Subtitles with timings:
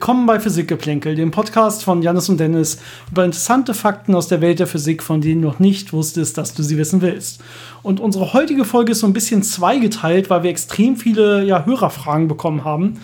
[0.00, 2.78] Willkommen bei Physikgeplänkel, dem Podcast von Janis und Dennis
[3.10, 6.54] über interessante Fakten aus der Welt der Physik, von denen du noch nicht wusstest, dass
[6.54, 7.42] du sie wissen willst.
[7.82, 12.28] Und unsere heutige Folge ist so ein bisschen zweigeteilt, weil wir extrem viele ja, Hörerfragen
[12.28, 12.98] bekommen haben.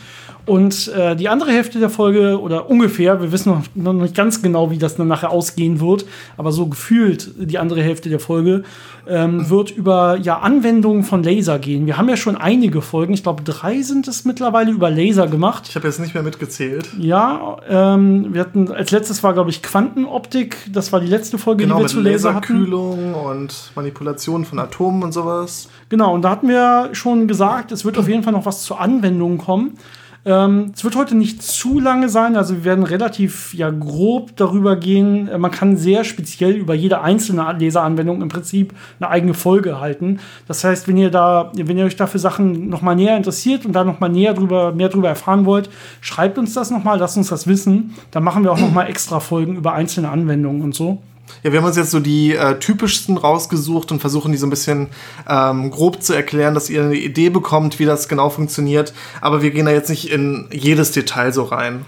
[0.46, 4.42] Und äh, die andere Hälfte der Folge, oder ungefähr, wir wissen noch, noch nicht ganz
[4.42, 8.62] genau, wie das dann nachher ausgehen wird, aber so gefühlt die andere Hälfte der Folge,
[9.09, 11.86] ähm, wird über ja, Anwendungen von Laser gehen.
[11.86, 15.66] Wir haben ja schon einige Folgen, ich glaube drei sind es mittlerweile über Laser gemacht.
[15.69, 16.91] Ich habe jetzt nicht mehr mitgezählt.
[16.98, 20.56] Ja, ähm, wir hatten als letztes war, glaube ich, Quantenoptik.
[20.72, 22.55] Das war die letzte Folge, genau, die wir zu Laser hatten.
[22.55, 25.69] Laserkühlung und Manipulation von Atomen und sowas.
[25.88, 28.80] Genau, und da hatten wir schon gesagt, es wird auf jeden Fall noch was zur
[28.80, 29.77] Anwendung kommen.
[30.26, 34.74] Ähm, es wird heute nicht zu lange sein, also wir werden relativ ja, grob darüber
[34.74, 35.28] gehen.
[35.28, 40.18] Äh, man kann sehr speziell über jede einzelne Leseranwendung im Prinzip eine eigene Folge halten.
[40.48, 43.72] Das heißt, wenn ihr da, wenn ihr euch dafür Sachen noch mal näher interessiert und
[43.72, 47.16] da noch mal näher drüber, mehr drüber erfahren wollt, schreibt uns das noch mal, lasst
[47.16, 47.94] uns das wissen.
[48.11, 50.98] Dann machen wir auch noch mal extra Folgen über einzelne Anwendungen und so.
[51.42, 54.50] Ja, wir haben uns jetzt so die äh, typischsten rausgesucht und versuchen die so ein
[54.50, 54.88] bisschen
[55.28, 58.92] ähm, grob zu erklären, dass ihr eine Idee bekommt, wie das genau funktioniert.
[59.20, 61.84] Aber wir gehen da jetzt nicht in jedes Detail so rein.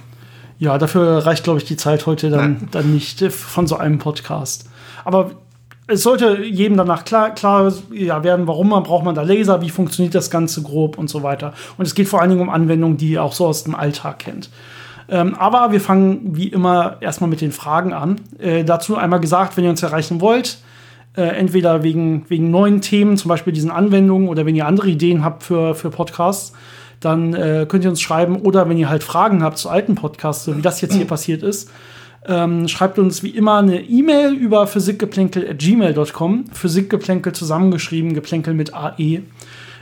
[0.59, 3.99] Ja, dafür reicht, glaube ich, die Zeit heute dann, dann nicht äh, von so einem
[3.99, 4.69] Podcast.
[5.05, 5.31] Aber
[5.87, 9.71] es sollte jedem danach klar, klar ja, werden, warum man braucht man da Laser, wie
[9.71, 11.55] funktioniert das Ganze grob und so weiter.
[11.79, 14.19] Und es geht vor allen Dingen um Anwendungen, die ihr auch so aus dem Alltag
[14.19, 14.51] kennt.
[15.09, 18.21] Ähm, aber wir fangen wie immer erstmal mit den Fragen an.
[18.39, 20.59] Äh, dazu einmal gesagt, wenn ihr uns erreichen wollt,
[21.17, 25.25] äh, entweder wegen, wegen neuen Themen, zum Beispiel diesen Anwendungen, oder wenn ihr andere Ideen
[25.25, 26.53] habt für, für Podcasts,
[27.01, 28.37] dann äh, könnt ihr uns schreiben.
[28.37, 31.43] Oder wenn ihr halt Fragen habt zu alten Podcasts, so wie das jetzt hier passiert
[31.43, 31.71] ist,
[32.27, 36.45] ähm, schreibt uns wie immer eine E-Mail über physikgeplänkel.gmail.com.
[36.53, 39.23] Physikgeplänkel zusammengeschrieben, Geplänkel mit AE.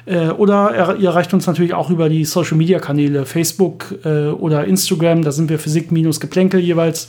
[0.06, 4.28] Äh, oder er, ihr erreicht uns natürlich auch über die Social Media Kanäle, Facebook äh,
[4.28, 5.22] oder Instagram.
[5.22, 7.08] Da sind wir Physik-Geplänkel jeweils.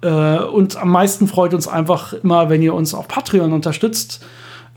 [0.00, 4.24] Äh, und am meisten freut uns einfach immer, wenn ihr uns auf Patreon unterstützt.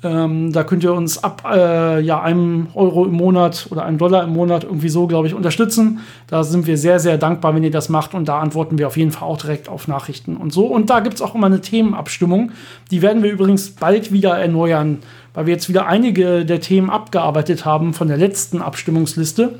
[0.02, 4.24] Ähm, da könnt ihr uns ab äh, ja, einem Euro im Monat oder einem Dollar
[4.24, 6.00] im Monat irgendwie so, glaube ich, unterstützen.
[6.28, 8.14] Da sind wir sehr, sehr dankbar, wenn ihr das macht.
[8.14, 10.66] Und da antworten wir auf jeden Fall auch direkt auf Nachrichten und so.
[10.66, 12.52] Und da gibt es auch immer eine Themenabstimmung.
[12.92, 15.00] Die werden wir übrigens bald wieder erneuern
[15.34, 19.56] weil wir jetzt wieder einige der Themen abgearbeitet haben von der letzten Abstimmungsliste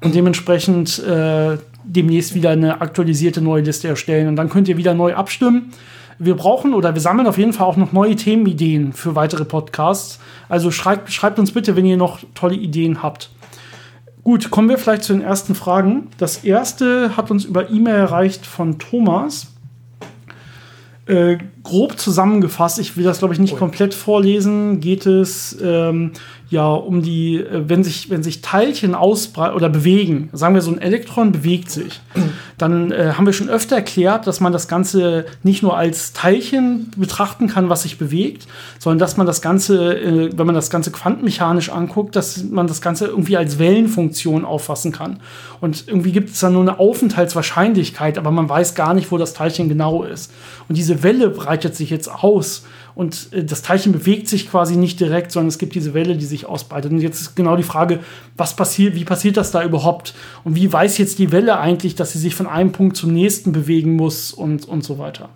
[0.00, 4.28] und dementsprechend äh, demnächst wieder eine aktualisierte neue Liste erstellen.
[4.28, 5.72] Und dann könnt ihr wieder neu abstimmen.
[6.18, 10.18] Wir brauchen oder wir sammeln auf jeden Fall auch noch neue Themenideen für weitere Podcasts.
[10.48, 13.30] Also schreibt, schreibt uns bitte, wenn ihr noch tolle Ideen habt.
[14.24, 16.08] Gut, kommen wir vielleicht zu den ersten Fragen.
[16.18, 19.46] Das erste hat uns über E-Mail erreicht von Thomas.
[21.06, 23.56] Äh, grob zusammengefasst, ich will das glaube ich nicht oh.
[23.56, 26.12] komplett vorlesen, geht es ähm,
[26.50, 30.70] ja um die, äh, wenn sich, wenn sich Teilchen ausbreiten oder bewegen, sagen wir so
[30.70, 32.00] ein Elektron bewegt sich,
[32.56, 36.90] dann äh, haben wir schon öfter erklärt, dass man das Ganze nicht nur als Teilchen
[36.96, 38.46] betrachten kann, was sich bewegt,
[38.78, 42.80] sondern dass man das Ganze, äh, wenn man das Ganze quantenmechanisch anguckt, dass man das
[42.80, 45.20] Ganze irgendwie als Wellenfunktion auffassen kann.
[45.60, 49.34] Und irgendwie gibt es da nur eine Aufenthaltswahrscheinlichkeit, aber man weiß gar nicht, wo das
[49.34, 50.32] Teilchen genau ist.
[50.68, 52.64] Und diese Welle breitet sich jetzt aus
[52.98, 56.24] und äh, das Teilchen bewegt sich quasi nicht direkt, sondern es gibt diese Welle, die
[56.24, 56.90] sich ausbreitet.
[56.90, 58.00] Und jetzt ist genau die Frage,
[58.36, 60.14] was passiert, wie passiert das da überhaupt?
[60.42, 63.52] Und wie weiß jetzt die Welle eigentlich, dass sie sich von einem Punkt zum nächsten
[63.52, 65.28] bewegen muss und, und so weiter?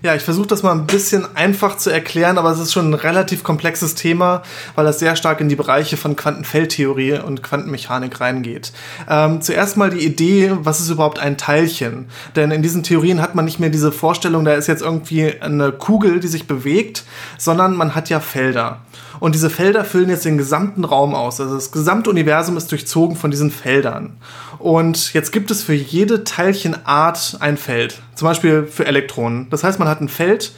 [0.00, 2.94] Ja, ich versuche das mal ein bisschen einfach zu erklären, aber es ist schon ein
[2.94, 4.42] relativ komplexes Thema,
[4.76, 8.72] weil das sehr stark in die Bereiche von Quantenfeldtheorie und Quantenmechanik reingeht.
[9.08, 12.06] Ähm, zuerst mal die Idee, was ist überhaupt ein Teilchen?
[12.36, 15.72] Denn in diesen Theorien hat man nicht mehr diese Vorstellung, da ist jetzt irgendwie eine
[15.72, 17.04] Kugel, die sich bewegt,
[17.36, 18.82] sondern man hat ja Felder.
[19.20, 21.40] Und diese Felder füllen jetzt den gesamten Raum aus.
[21.40, 24.16] Also das gesamte Universum ist durchzogen von diesen Feldern.
[24.58, 28.00] Und jetzt gibt es für jede Teilchenart ein Feld.
[28.14, 29.48] Zum Beispiel für Elektronen.
[29.50, 30.52] Das heißt, man hat ein Feld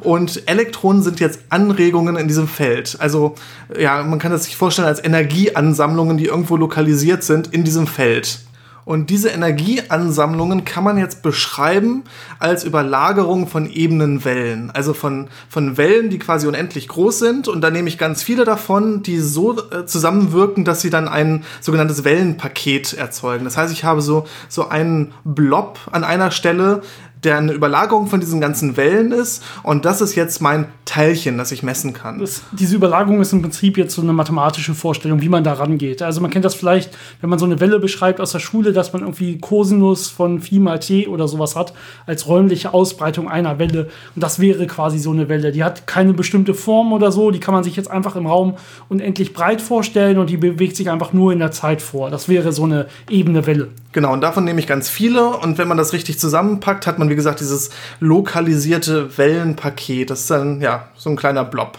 [0.00, 2.96] und Elektronen sind jetzt Anregungen in diesem Feld.
[2.98, 3.34] Also,
[3.78, 8.40] ja, man kann das sich vorstellen als Energieansammlungen, die irgendwo lokalisiert sind in diesem Feld.
[8.84, 12.02] Und diese Energieansammlungen kann man jetzt beschreiben
[12.38, 14.70] als Überlagerung von ebenen Wellen.
[14.72, 17.48] Also von, von Wellen, die quasi unendlich groß sind.
[17.48, 21.44] Und da nehme ich ganz viele davon, die so äh, zusammenwirken, dass sie dann ein
[21.60, 23.44] sogenanntes Wellenpaket erzeugen.
[23.44, 26.82] Das heißt, ich habe so, so einen Blob an einer Stelle,
[27.24, 29.44] der eine Überlagerung von diesen ganzen Wellen ist.
[29.62, 32.18] Und das ist jetzt mein Teilchen, das ich messen kann.
[32.18, 36.02] Das, diese Überlagerung ist im Prinzip jetzt so eine mathematische Vorstellung, wie man da rangeht.
[36.02, 38.92] Also man kennt das vielleicht, wenn man so eine Welle beschreibt aus der Schule, dass
[38.92, 41.72] man irgendwie Cosinus von Phi mal t oder sowas hat,
[42.06, 43.88] als räumliche Ausbreitung einer Welle.
[44.14, 45.52] Und das wäre quasi so eine Welle.
[45.52, 48.54] Die hat keine bestimmte Form oder so, die kann man sich jetzt einfach im Raum
[48.88, 52.10] unendlich breit vorstellen und die bewegt sich einfach nur in der Zeit vor.
[52.10, 53.68] Das wäre so eine ebene Welle.
[53.92, 55.28] Genau, und davon nehme ich ganz viele.
[55.36, 57.68] Und wenn man das richtig zusammenpackt, hat man, wie gesagt, dieses
[58.00, 60.08] lokalisierte Wellenpaket.
[60.08, 61.78] Das ist dann, ja, so ein kleiner Blob.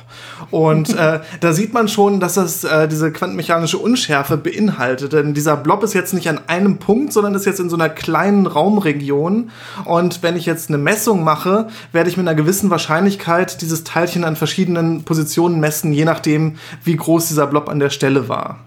[0.52, 5.14] Und äh, da sieht man schon, dass das äh, diese quantenmechanische Unschärfe beinhaltet.
[5.14, 7.90] Denn dieser Blob ist jetzt nicht an einem Punkt, sondern ist jetzt in so einer
[7.90, 9.50] kleinen Raumregion.
[9.86, 14.24] Und wenn ich jetzt eine Messung mache, werde ich mit einer gewissen Wahrscheinlichkeit dieses Teilchen
[14.24, 18.60] an verschiedenen Positionen messen, je nachdem, wie groß dieser Blob an der Stelle war.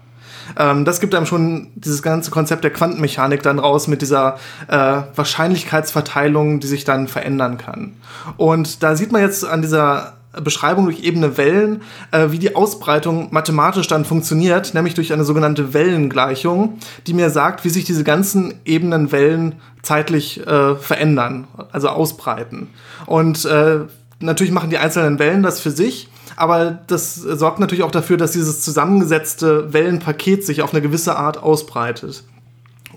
[0.57, 4.37] Ähm, das gibt einem schon dieses ganze Konzept der Quantenmechanik dann raus mit dieser
[4.67, 7.93] äh, Wahrscheinlichkeitsverteilung, die sich dann verändern kann.
[8.37, 11.81] Und da sieht man jetzt an dieser Beschreibung durch ebene Wellen,
[12.11, 17.63] äh, wie die Ausbreitung mathematisch dann funktioniert, nämlich durch eine sogenannte Wellengleichung, die mir sagt,
[17.65, 22.69] wie sich diese ganzen ebenen Wellen zeitlich äh, verändern, also ausbreiten.
[23.05, 23.79] Und äh,
[24.19, 28.31] natürlich machen die einzelnen Wellen das für sich, aber das sorgt natürlich auch dafür, dass
[28.31, 32.23] dieses zusammengesetzte Wellenpaket sich auf eine gewisse Art ausbreitet.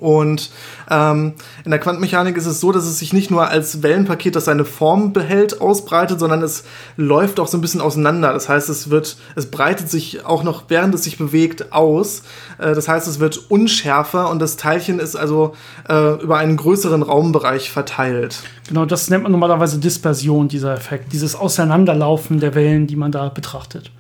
[0.00, 0.50] Und
[0.90, 4.46] ähm, in der Quantenmechanik ist es so, dass es sich nicht nur als Wellenpaket, das
[4.46, 6.64] seine Form behält, ausbreitet, sondern es
[6.96, 8.32] läuft auch so ein bisschen auseinander.
[8.32, 12.22] Das heißt, es wird, es breitet sich auch noch, während es sich bewegt, aus.
[12.58, 15.54] Äh, das heißt, es wird unschärfer und das Teilchen ist also
[15.88, 18.42] äh, über einen größeren Raumbereich verteilt.
[18.68, 23.28] Genau, das nennt man normalerweise Dispersion, dieser Effekt, dieses Auseinanderlaufen der Wellen, die man da
[23.28, 23.90] betrachtet.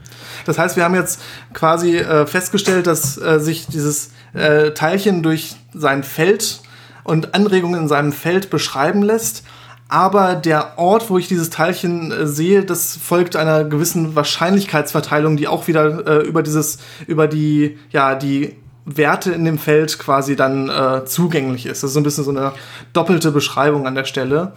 [0.46, 1.20] Das heißt, wir haben jetzt
[1.52, 6.60] quasi äh, festgestellt, dass äh, sich dieses äh, Teilchen durch sein Feld
[7.04, 9.44] und Anregungen in seinem Feld beschreiben lässt.
[9.88, 15.48] Aber der Ort, wo ich dieses Teilchen äh, sehe, das folgt einer gewissen Wahrscheinlichkeitsverteilung, die
[15.48, 16.78] auch wieder äh, über dieses,
[17.08, 21.82] über die, ja, die Werte in dem Feld quasi dann äh, zugänglich ist.
[21.82, 22.52] Das ist so ein bisschen so eine
[22.92, 24.52] doppelte Beschreibung an der Stelle.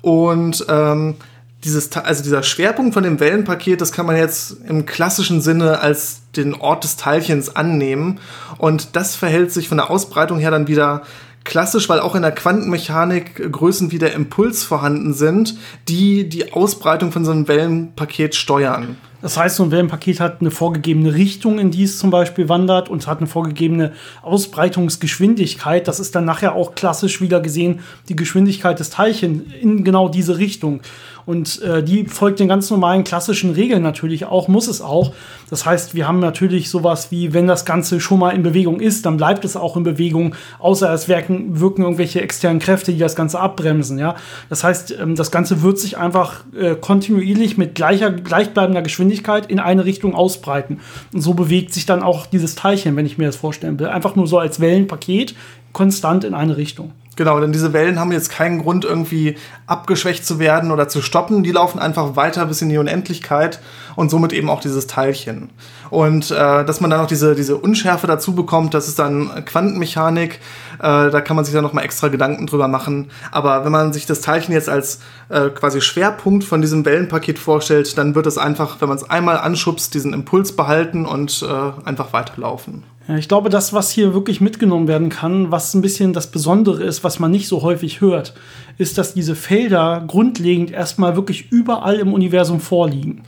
[0.00, 1.16] Und ähm,
[1.64, 6.20] dieses, also dieser Schwerpunkt von dem Wellenpaket, das kann man jetzt im klassischen Sinne als
[6.36, 8.20] den Ort des Teilchens annehmen.
[8.58, 11.02] Und das verhält sich von der Ausbreitung her dann wieder
[11.44, 15.56] klassisch, weil auch in der Quantenmechanik Größen wie der Impuls vorhanden sind,
[15.88, 18.96] die die Ausbreitung von so einem Wellenpaket steuern.
[19.20, 22.88] Das heißt, so ein Wellenpaket hat eine vorgegebene Richtung, in die es zum Beispiel wandert
[22.88, 25.88] und hat eine vorgegebene Ausbreitungsgeschwindigkeit.
[25.88, 30.38] Das ist dann nachher auch klassisch wieder gesehen die Geschwindigkeit des Teilchens in genau diese
[30.38, 30.82] Richtung.
[31.28, 35.12] Und äh, die folgt den ganz normalen klassischen Regeln natürlich auch, muss es auch.
[35.50, 39.04] Das heißt, wir haben natürlich sowas wie, wenn das Ganze schon mal in Bewegung ist,
[39.04, 43.14] dann bleibt es auch in Bewegung, außer es wirken, wirken irgendwelche externen Kräfte, die das
[43.14, 43.98] Ganze abbremsen.
[43.98, 44.16] Ja?
[44.48, 49.60] Das heißt, ähm, das Ganze wird sich einfach äh, kontinuierlich mit gleicher, gleichbleibender Geschwindigkeit in
[49.60, 50.80] eine Richtung ausbreiten.
[51.12, 53.88] Und so bewegt sich dann auch dieses Teilchen, wenn ich mir das vorstellen will.
[53.88, 55.34] Einfach nur so als Wellenpaket
[55.74, 56.92] konstant in eine Richtung.
[57.18, 59.36] Genau, denn diese Wellen haben jetzt keinen Grund, irgendwie
[59.66, 61.42] abgeschwächt zu werden oder zu stoppen.
[61.42, 63.58] Die laufen einfach weiter bis in die Unendlichkeit
[63.96, 65.50] und somit eben auch dieses Teilchen.
[65.90, 70.34] Und äh, dass man dann noch diese, diese Unschärfe dazu bekommt, das ist dann Quantenmechanik.
[70.78, 73.10] Äh, da kann man sich dann nochmal extra Gedanken drüber machen.
[73.32, 77.98] Aber wenn man sich das Teilchen jetzt als äh, quasi Schwerpunkt von diesem Wellenpaket vorstellt,
[77.98, 82.12] dann wird es einfach, wenn man es einmal anschubst, diesen Impuls behalten und äh, einfach
[82.12, 82.84] weiterlaufen.
[83.08, 86.84] Ja, ich glaube, das, was hier wirklich mitgenommen werden kann, was ein bisschen das Besondere
[86.84, 88.34] ist, was man nicht so häufig hört,
[88.76, 93.22] ist, dass diese Felder grundlegend erstmal wirklich überall im Universum vorliegen.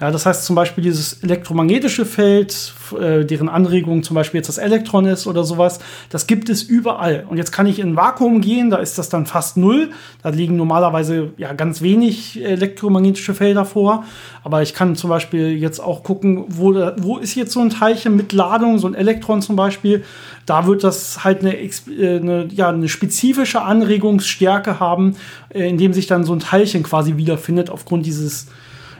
[0.00, 4.58] Ja, das heißt zum Beispiel dieses elektromagnetische Feld, äh, deren Anregung zum Beispiel jetzt das
[4.58, 5.78] Elektron ist oder sowas,
[6.10, 7.24] das gibt es überall.
[7.28, 9.90] Und jetzt kann ich in ein Vakuum gehen, da ist das dann fast null.
[10.22, 14.04] Da liegen normalerweise ja ganz wenig elektromagnetische Felder vor.
[14.42, 18.16] Aber ich kann zum Beispiel jetzt auch gucken, wo, wo ist jetzt so ein Teilchen
[18.16, 20.04] mit Ladung, so ein Elektron zum Beispiel.
[20.44, 21.70] Da wird das halt eine, äh,
[22.18, 25.16] eine, ja, eine spezifische Anregungsstärke haben,
[25.50, 28.48] äh, in dem sich dann so ein Teilchen quasi wiederfindet aufgrund dieses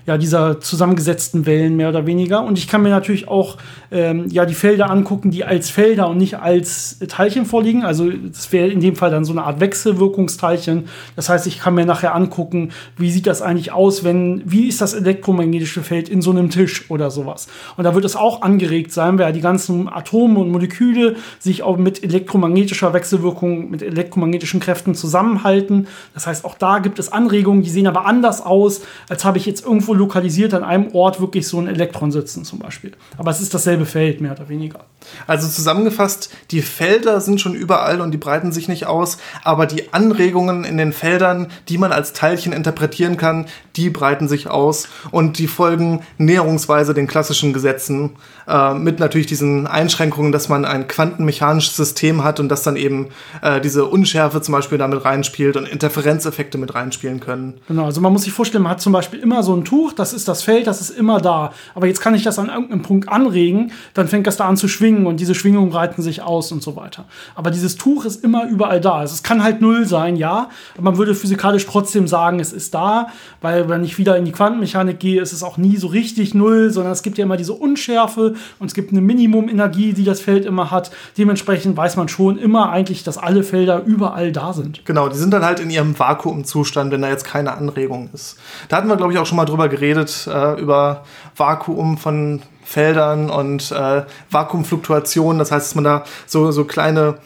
[0.07, 2.43] ja, dieser zusammengesetzten Wellen mehr oder weniger.
[2.45, 3.57] Und ich kann mir natürlich auch
[3.95, 7.85] ähm, ja, die Felder angucken, die als Felder und nicht als Teilchen vorliegen.
[7.85, 10.89] Also das wäre in dem Fall dann so eine Art Wechselwirkungsteilchen.
[11.15, 14.81] Das heißt, ich kann mir nachher angucken, wie sieht das eigentlich aus, wenn, wie ist
[14.81, 17.47] das elektromagnetische Feld in so einem Tisch oder sowas.
[17.77, 21.77] Und da wird es auch angeregt sein, weil die ganzen Atome und Moleküle sich auch
[21.77, 25.87] mit elektromagnetischer Wechselwirkung, mit elektromagnetischen Kräften zusammenhalten.
[26.15, 29.47] Das heißt, auch da gibt es Anregungen, die sehen aber anders aus, als habe ich
[29.47, 32.91] jetzt irgendwo lokalisiert an einem Ort wirklich so ein Elektron sitzen zum Beispiel.
[33.19, 34.81] Aber es ist dasselbe Feld, mehr oder weniger.
[35.27, 39.93] Also zusammengefasst, die Felder sind schon überall und die breiten sich nicht aus, aber die
[39.93, 45.39] Anregungen in den Feldern, die man als Teilchen interpretieren kann, die breiten sich aus und
[45.39, 51.77] die folgen näherungsweise den klassischen Gesetzen äh, mit natürlich diesen Einschränkungen, dass man ein quantenmechanisches
[51.77, 53.09] System hat und dass dann eben
[53.43, 57.55] äh, diese Unschärfe zum Beispiel damit reinspielt und Interferenzeffekte mit reinspielen können.
[57.69, 60.13] Genau, also man muss sich vorstellen, man hat zum Beispiel immer so ein Tuch, das
[60.13, 61.53] ist das Feld, das ist immer da.
[61.75, 64.69] Aber jetzt kann ich das an irgendeinem Punkt anregen, dann fängt das da an zu
[64.69, 67.05] schwingen und diese Schwingungen breiten sich aus und so weiter.
[67.35, 68.95] Aber dieses Tuch ist immer überall da.
[68.95, 72.75] Also es kann halt null sein, ja, aber man würde physikalisch trotzdem sagen, es ist
[72.75, 73.09] da,
[73.41, 76.71] weil wenn ich wieder in die Quantenmechanik gehe, ist es auch nie so richtig null,
[76.71, 80.45] sondern es gibt ja immer diese Unschärfe und es gibt eine Minimumenergie, die das Feld
[80.45, 80.91] immer hat.
[81.19, 84.85] Dementsprechend weiß man schon immer eigentlich, dass alle Felder überall da sind.
[84.85, 88.39] Genau, die sind dann halt in ihrem Vakuumzustand, wenn da jetzt keine Anregung ist.
[88.69, 91.05] Da hatten wir, glaube ich, auch schon mal drüber geredet, äh, über
[91.37, 95.39] Vakuum von Feldern und äh, Vakuumfluktuationen.
[95.39, 97.19] Das heißt, dass man da so, so kleine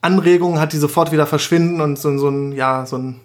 [0.00, 3.20] Anregungen hat, die sofort wieder verschwinden und so, so ein, ja, so ein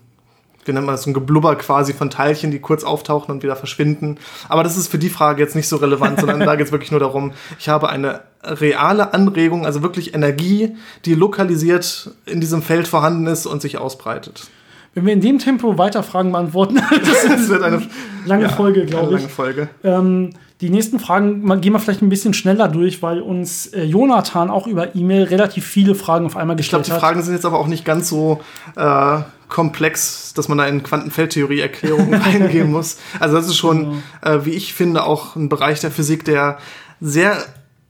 [0.65, 3.55] wie nennt man das, so ein Geblubber quasi von Teilchen, die kurz auftauchen und wieder
[3.55, 4.17] verschwinden.
[4.47, 6.91] Aber das ist für die Frage jetzt nicht so relevant, sondern da geht es wirklich
[6.91, 10.75] nur darum, ich habe eine reale Anregung, also wirklich Energie,
[11.05, 14.49] die lokalisiert in diesem Feld vorhanden ist und sich ausbreitet.
[14.93, 16.75] Wenn wir in dem Tempo weiter Fragen beantworten,
[17.25, 17.81] das, wird eine
[18.25, 19.21] lange ja, Folge, glaube ich.
[19.21, 19.69] Lange Folge.
[19.83, 24.51] Ähm, die nächsten Fragen gehen wir vielleicht ein bisschen schneller durch, weil uns äh, Jonathan
[24.51, 26.87] auch über E-Mail relativ viele Fragen auf einmal gestellt hat.
[26.87, 28.41] Ich glaube, die Fragen sind jetzt aber auch nicht ganz so
[28.75, 32.97] äh, komplex, dass man da in Quantenfeldtheorie-Erklärungen reingehen muss.
[33.19, 34.35] Also das ist schon, genau.
[34.37, 36.59] äh, wie ich finde, auch ein Bereich der Physik, der
[36.99, 37.37] sehr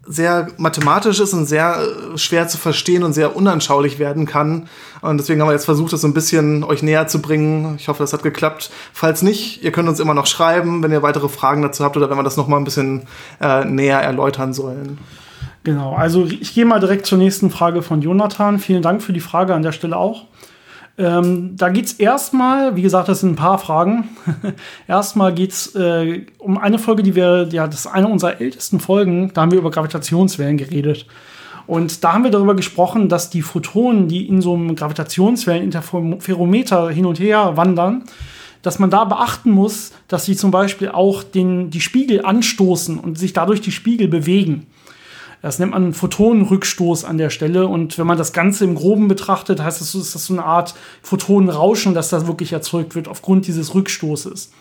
[0.05, 4.67] sehr mathematisch ist und sehr äh, schwer zu verstehen und sehr unanschaulich werden kann.
[5.01, 7.75] Und deswegen haben wir jetzt versucht, das so ein bisschen euch näher zu bringen.
[7.77, 8.71] Ich hoffe, das hat geklappt.
[8.93, 12.09] Falls nicht, ihr könnt uns immer noch schreiben, wenn ihr weitere Fragen dazu habt oder
[12.09, 13.03] wenn wir das noch mal ein bisschen
[13.39, 14.97] äh, näher erläutern sollen.
[15.63, 18.57] Genau, also ich gehe mal direkt zur nächsten Frage von Jonathan.
[18.57, 20.25] Vielen Dank für die Frage an der Stelle auch.
[20.97, 24.09] Ähm, da geht es erstmal, wie gesagt, das sind ein paar Fragen.
[24.87, 28.79] erstmal geht es äh, um eine Folge, die wir, ja, das ist eine unserer ältesten
[28.79, 31.05] Folgen, da haben wir über Gravitationswellen geredet.
[31.67, 37.05] Und da haben wir darüber gesprochen, dass die Photonen, die in so einem Gravitationswelleninterferometer hin
[37.05, 38.03] und her wandern,
[38.61, 43.17] dass man da beachten muss, dass sie zum Beispiel auch den, die Spiegel anstoßen und
[43.17, 44.67] sich dadurch die Spiegel bewegen.
[45.41, 47.67] Das nennt man Photonenrückstoß an der Stelle.
[47.67, 50.75] Und wenn man das Ganze im Groben betrachtet, heißt das, ist das so eine Art
[51.01, 54.51] Photonenrauschen, das da wirklich erzeugt wird aufgrund dieses Rückstoßes.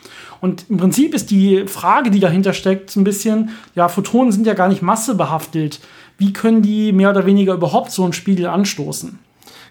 [0.41, 4.55] Und im Prinzip ist die Frage, die dahinter steckt, ein bisschen, ja, Photonen sind ja
[4.55, 5.79] gar nicht massebehaftet.
[6.17, 9.19] Wie können die mehr oder weniger überhaupt so einen Spiegel anstoßen?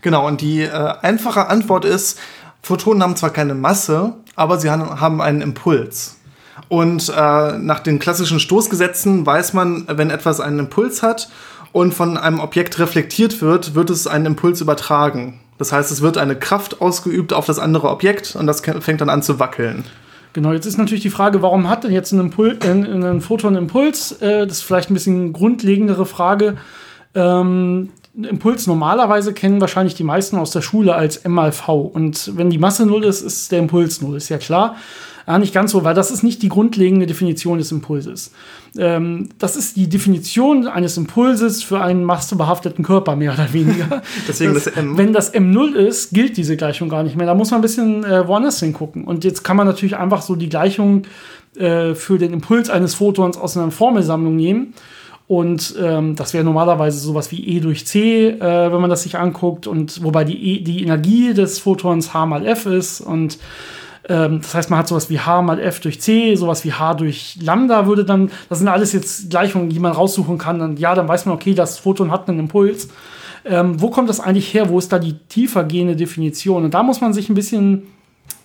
[0.03, 2.19] Genau, und die äh, einfache Antwort ist,
[2.63, 6.20] Photonen haben zwar keine Masse, aber sie haben einen Impuls.
[6.69, 11.29] Und äh, nach den klassischen Stoßgesetzen weiß man, wenn etwas einen Impuls hat
[11.73, 15.41] und von einem Objekt reflektiert wird, wird es einen Impuls übertragen.
[15.59, 19.11] Das heißt, es wird eine Kraft ausgeübt auf das andere Objekt und das fängt dann
[19.11, 19.85] an zu wackeln.
[20.33, 23.57] Genau, jetzt ist natürlich die Frage, warum hat denn jetzt ein, Impul äh, ein Photon
[23.57, 24.13] Impuls?
[24.21, 26.57] Äh, das ist vielleicht ein bisschen grundlegendere Frage.
[27.15, 31.81] Ähm, Impuls normalerweise kennen wahrscheinlich die meisten aus der Schule als M mal V.
[31.81, 34.77] Und wenn die Masse null ist, ist der Impuls null, ist ja klar.
[35.27, 38.33] Ja, nicht ganz so, weil das ist nicht die grundlegende Definition des Impulses.
[38.77, 44.03] Ähm, das ist die Definition eines Impulses für einen massebehafteten Körper, mehr oder weniger.
[44.29, 44.99] Deswegen das, das, M.
[44.99, 47.27] Wenn das M 0 ist, gilt diese Gleichung gar nicht mehr.
[47.27, 49.05] Da muss man ein bisschen äh, woanders hingucken.
[49.05, 51.03] Und jetzt kann man natürlich einfach so die Gleichung
[51.57, 54.75] äh, für den Impuls eines Photons aus einer Formelsammlung nehmen.
[55.31, 59.17] Und ähm, das wäre normalerweise sowas wie E durch C, äh, wenn man das sich
[59.17, 59.69] anguckt.
[59.69, 63.01] Und wobei die, e, die Energie des Photons H mal F ist.
[63.01, 63.39] Und
[64.09, 66.95] ähm, das heißt, man hat sowas wie H mal F durch C, sowas wie H
[66.95, 70.61] durch Lambda würde dann, das sind alles jetzt Gleichungen, die man raussuchen kann.
[70.63, 72.89] Und ja, dann weiß man, okay, das Photon hat einen Impuls.
[73.45, 74.69] Ähm, wo kommt das eigentlich her?
[74.69, 76.65] Wo ist da die tiefer gehende Definition?
[76.65, 77.87] Und da muss man sich ein bisschen,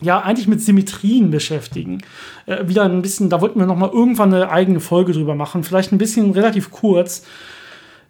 [0.02, 2.02] ja, eigentlich mit Symmetrien beschäftigen.
[2.46, 5.64] Äh, wieder ein bisschen, da wollten wir noch mal irgendwann eine eigene Folge drüber machen.
[5.64, 7.24] Vielleicht ein bisschen relativ kurz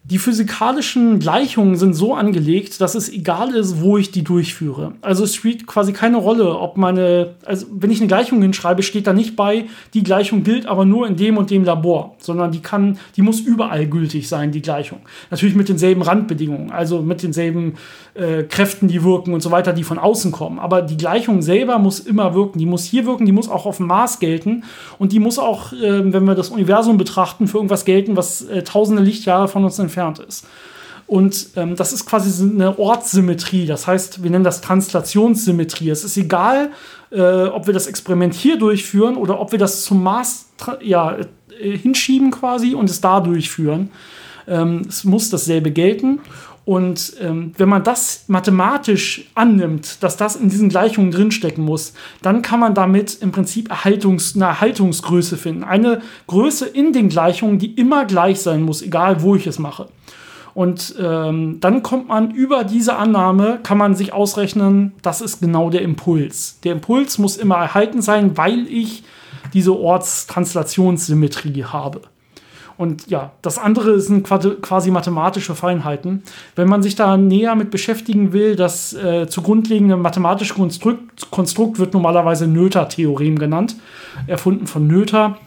[0.08, 4.92] die physikalischen Gleichungen sind so angelegt, dass es egal ist, wo ich die durchführe.
[5.00, 9.08] Also es spielt quasi keine Rolle, ob meine, also wenn ich eine Gleichung hinschreibe, steht
[9.08, 12.60] da nicht bei, die Gleichung gilt aber nur in dem und dem Labor, sondern die
[12.60, 15.00] kann, die muss überall gültig sein, die Gleichung.
[15.32, 17.74] Natürlich mit denselben Randbedingungen, also mit denselben
[18.14, 20.60] äh, Kräften, die wirken und so weiter, die von außen kommen.
[20.60, 22.60] Aber die Gleichung selber muss immer wirken.
[22.60, 24.62] Die muss hier wirken, die muss auch auf dem Mars gelten
[25.00, 28.62] und die muss auch, äh, wenn wir das Universum betrachten, für irgendwas gelten, was äh,
[28.62, 30.46] tausende Lichtjahre von uns entfernt entfernt ist.
[31.06, 33.66] Und ähm, das ist quasi eine Ortssymmetrie.
[33.66, 35.90] Das heißt, wir nennen das Translationssymmetrie.
[35.90, 36.70] Es ist egal,
[37.12, 40.46] äh, ob wir das Experiment hier durchführen oder ob wir das zum Mars
[40.80, 41.16] ja,
[41.60, 43.90] äh, hinschieben quasi und es da durchführen.
[44.48, 46.20] Ähm, es muss dasselbe gelten.
[46.66, 51.92] Und ähm, wenn man das mathematisch annimmt, dass das in diesen Gleichungen drinstecken muss,
[52.22, 55.62] dann kann man damit im Prinzip Erhaltungs eine Erhaltungsgröße finden.
[55.62, 59.86] Eine Größe in den Gleichungen, die immer gleich sein muss, egal wo ich es mache.
[60.54, 65.70] Und ähm, dann kommt man über diese Annahme, kann man sich ausrechnen, das ist genau
[65.70, 66.58] der Impuls.
[66.64, 69.04] Der Impuls muss immer erhalten sein, weil ich
[69.52, 72.00] diese Ortstranslationssymmetrie habe.
[72.78, 76.22] Und ja, das andere sind quasi mathematische Feinheiten.
[76.56, 81.94] Wenn man sich da näher mit beschäftigen will, das äh, zugrundliegende mathematische Konstrukt, Konstrukt wird
[81.94, 83.76] normalerweise Noether-Theorem genannt,
[84.26, 85.38] erfunden von Noether.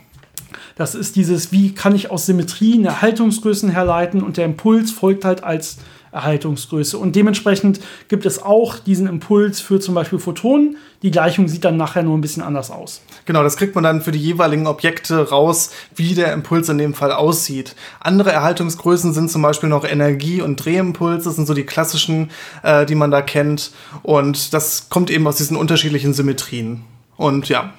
[0.76, 5.44] Das ist dieses, wie kann ich aus Symmetrien Erhaltungsgrößen herleiten und der Impuls folgt halt
[5.44, 5.78] als
[6.12, 6.98] Erhaltungsgröße.
[6.98, 10.78] Und dementsprechend gibt es auch diesen Impuls für zum Beispiel Photonen.
[11.02, 13.02] Die Gleichung sieht dann nachher nur ein bisschen anders aus.
[13.26, 16.94] Genau, das kriegt man dann für die jeweiligen Objekte raus, wie der Impuls in dem
[16.94, 17.76] Fall aussieht.
[18.00, 22.32] Andere Erhaltungsgrößen sind zum Beispiel noch Energie- und Drehimpulse, das sind so die klassischen,
[22.64, 23.72] äh, die man da kennt.
[24.04, 26.82] Und das kommt eben aus diesen unterschiedlichen Symmetrien.
[27.16, 27.74] Und ja,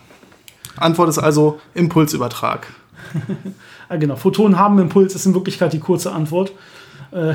[0.76, 2.66] Antwort ist also Impulsübertrag.
[3.90, 6.52] ja, genau, Photonen haben Impuls, ist in Wirklichkeit die kurze Antwort.
[7.12, 7.35] Äh,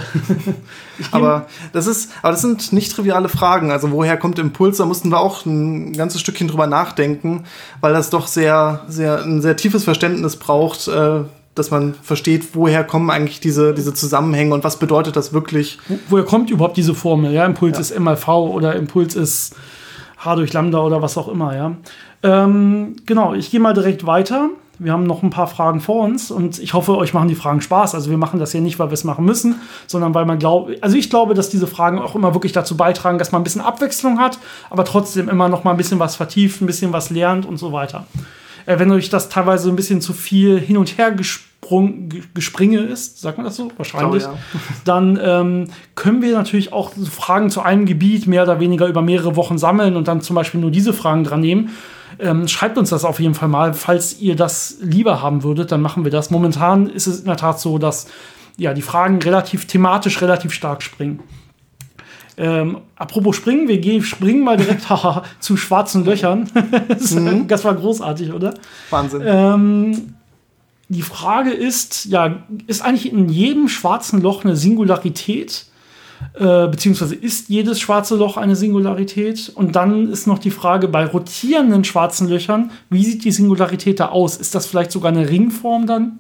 [1.12, 3.72] aber das ist, aber das sind nicht triviale Fragen.
[3.72, 4.78] Also woher kommt Impuls?
[4.78, 7.44] Da mussten wir auch ein ganzes Stückchen drüber nachdenken,
[7.82, 11.22] weil das doch sehr, sehr ein sehr tiefes Verständnis braucht, äh,
[11.56, 15.80] dass man versteht, woher kommen eigentlich diese, diese Zusammenhänge und was bedeutet das wirklich.
[15.88, 17.32] Wo, woher kommt überhaupt diese Formel?
[17.32, 17.82] Ja, Impuls ja.
[17.82, 19.56] ist MLV oder Impuls ist
[20.18, 21.76] H durch Lambda oder was auch immer, ja.
[22.24, 24.50] Ähm, genau, ich gehe mal direkt weiter.
[24.80, 27.62] Wir haben noch ein paar Fragen vor uns und ich hoffe, euch machen die Fragen
[27.62, 27.96] Spaß.
[27.96, 30.84] Also wir machen das ja nicht, weil wir es machen müssen, sondern weil man glaubt,
[30.84, 33.62] also ich glaube, dass diese Fragen auch immer wirklich dazu beitragen, dass man ein bisschen
[33.62, 34.40] Abwechslung hat,
[34.70, 37.72] aber trotzdem immer noch mal ein bisschen was vertieft, ein bisschen was lernt und so
[37.72, 38.06] weiter.
[38.66, 43.22] Äh, wenn euch das teilweise ein bisschen zu viel hin und her gesprung, Gespringe ist,
[43.22, 43.72] sagt man das so?
[43.78, 44.24] Wahrscheinlich.
[44.24, 44.60] Glaube, ja.
[44.86, 49.36] Dann ähm, können wir natürlich auch Fragen zu einem Gebiet mehr oder weniger über mehrere
[49.36, 51.72] Wochen sammeln und dann zum Beispiel nur diese Fragen dran nehmen.
[52.20, 53.74] Ähm, schreibt uns das auf jeden Fall mal.
[53.74, 56.30] Falls ihr das lieber haben würdet, dann machen wir das.
[56.30, 58.08] Momentan ist es in der Tat so, dass
[58.58, 61.22] ja, die Fragen relativ thematisch relativ stark springen.
[62.38, 64.86] Ähm, apropos springen, wir gehen, springen mal direkt
[65.40, 66.50] zu schwarzen Löchern.
[66.88, 67.48] das, mhm.
[67.48, 68.54] das, war großartig, oder?
[68.90, 69.22] Wahnsinn.
[69.26, 70.16] Ähm,
[70.90, 75.66] die Frage ist, ja, ist eigentlich in jedem schwarzen Loch eine Singularität?
[76.34, 79.52] Äh, beziehungsweise ist jedes schwarze Loch eine Singularität?
[79.54, 84.10] Und dann ist noch die Frage bei rotierenden schwarzen Löchern, wie sieht die Singularität da
[84.10, 84.38] aus?
[84.38, 86.20] Ist das vielleicht sogar eine Ringform dann?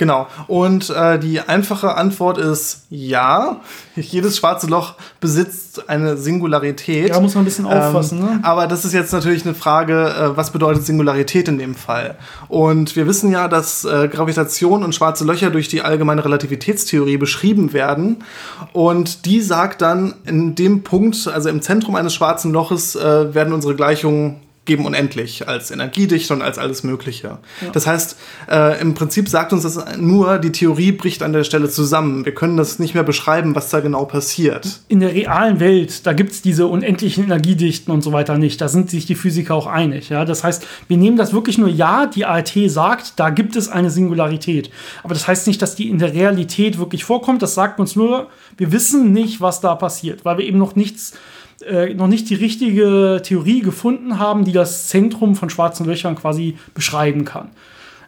[0.00, 0.28] Genau.
[0.46, 3.60] Und äh, die einfache Antwort ist ja.
[3.96, 7.10] Jedes schwarze Loch besitzt eine Singularität.
[7.10, 8.20] Ja, muss man ein bisschen aufpassen.
[8.20, 8.40] Ähm, ne?
[8.42, 12.16] Aber das ist jetzt natürlich eine Frage, äh, was bedeutet Singularität in dem Fall?
[12.48, 17.74] Und wir wissen ja, dass äh, Gravitation und schwarze Löcher durch die allgemeine Relativitätstheorie beschrieben
[17.74, 18.24] werden.
[18.72, 23.52] Und die sagt dann, in dem Punkt, also im Zentrum eines schwarzen Loches, äh, werden
[23.52, 24.36] unsere Gleichungen
[24.70, 27.38] geben unendlich als Energiedichte und als alles Mögliche.
[27.60, 27.70] Ja.
[27.72, 28.16] Das heißt,
[28.48, 32.24] äh, im Prinzip sagt uns das nur, die Theorie bricht an der Stelle zusammen.
[32.24, 34.78] Wir können das nicht mehr beschreiben, was da genau passiert.
[34.86, 38.60] In der realen Welt, da gibt es diese unendlichen Energiedichten und so weiter nicht.
[38.60, 40.08] Da sind sich die Physiker auch einig.
[40.08, 40.24] Ja?
[40.24, 43.90] Das heißt, wir nehmen das wirklich nur, ja, die ART sagt, da gibt es eine
[43.90, 44.70] Singularität.
[45.02, 47.42] Aber das heißt nicht, dass die in der Realität wirklich vorkommt.
[47.42, 51.14] Das sagt uns nur, wir wissen nicht, was da passiert, weil wir eben noch nichts
[51.62, 56.56] äh, noch nicht die richtige Theorie gefunden haben, die das Zentrum von schwarzen Löchern quasi
[56.74, 57.48] beschreiben kann.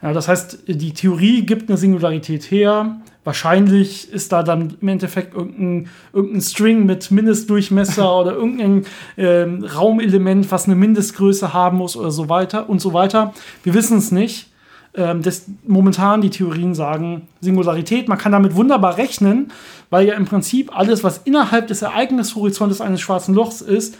[0.02, 3.00] Ja, das heißt, die Theorie gibt eine Singularität her.
[3.24, 8.84] Wahrscheinlich ist da dann im Endeffekt irgendein, irgendein String mit Mindestdurchmesser oder irgendein
[9.16, 13.32] äh, Raumelement, was eine Mindestgröße haben muss oder so weiter und so weiter.
[13.62, 14.48] Wir wissen es nicht.
[14.94, 18.08] Ähm, das, momentan die Theorien sagen Singularität.
[18.08, 19.50] Man kann damit wunderbar rechnen,
[19.90, 23.96] weil ja im Prinzip alles, was innerhalb des Ereignishorizontes eines schwarzen Lochs ist,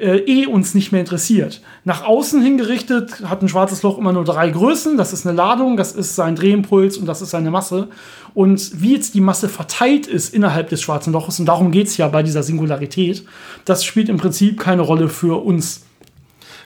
[0.00, 1.60] äh, eh uns nicht mehr interessiert.
[1.84, 4.96] Nach außen hingerichtet hat ein schwarzes Loch immer nur drei Größen.
[4.96, 7.88] Das ist eine Ladung, das ist sein Drehimpuls und das ist seine Masse.
[8.32, 11.98] Und wie jetzt die Masse verteilt ist innerhalb des schwarzen Loches, und darum geht es
[11.98, 13.24] ja bei dieser Singularität,
[13.66, 15.82] das spielt im Prinzip keine Rolle für uns.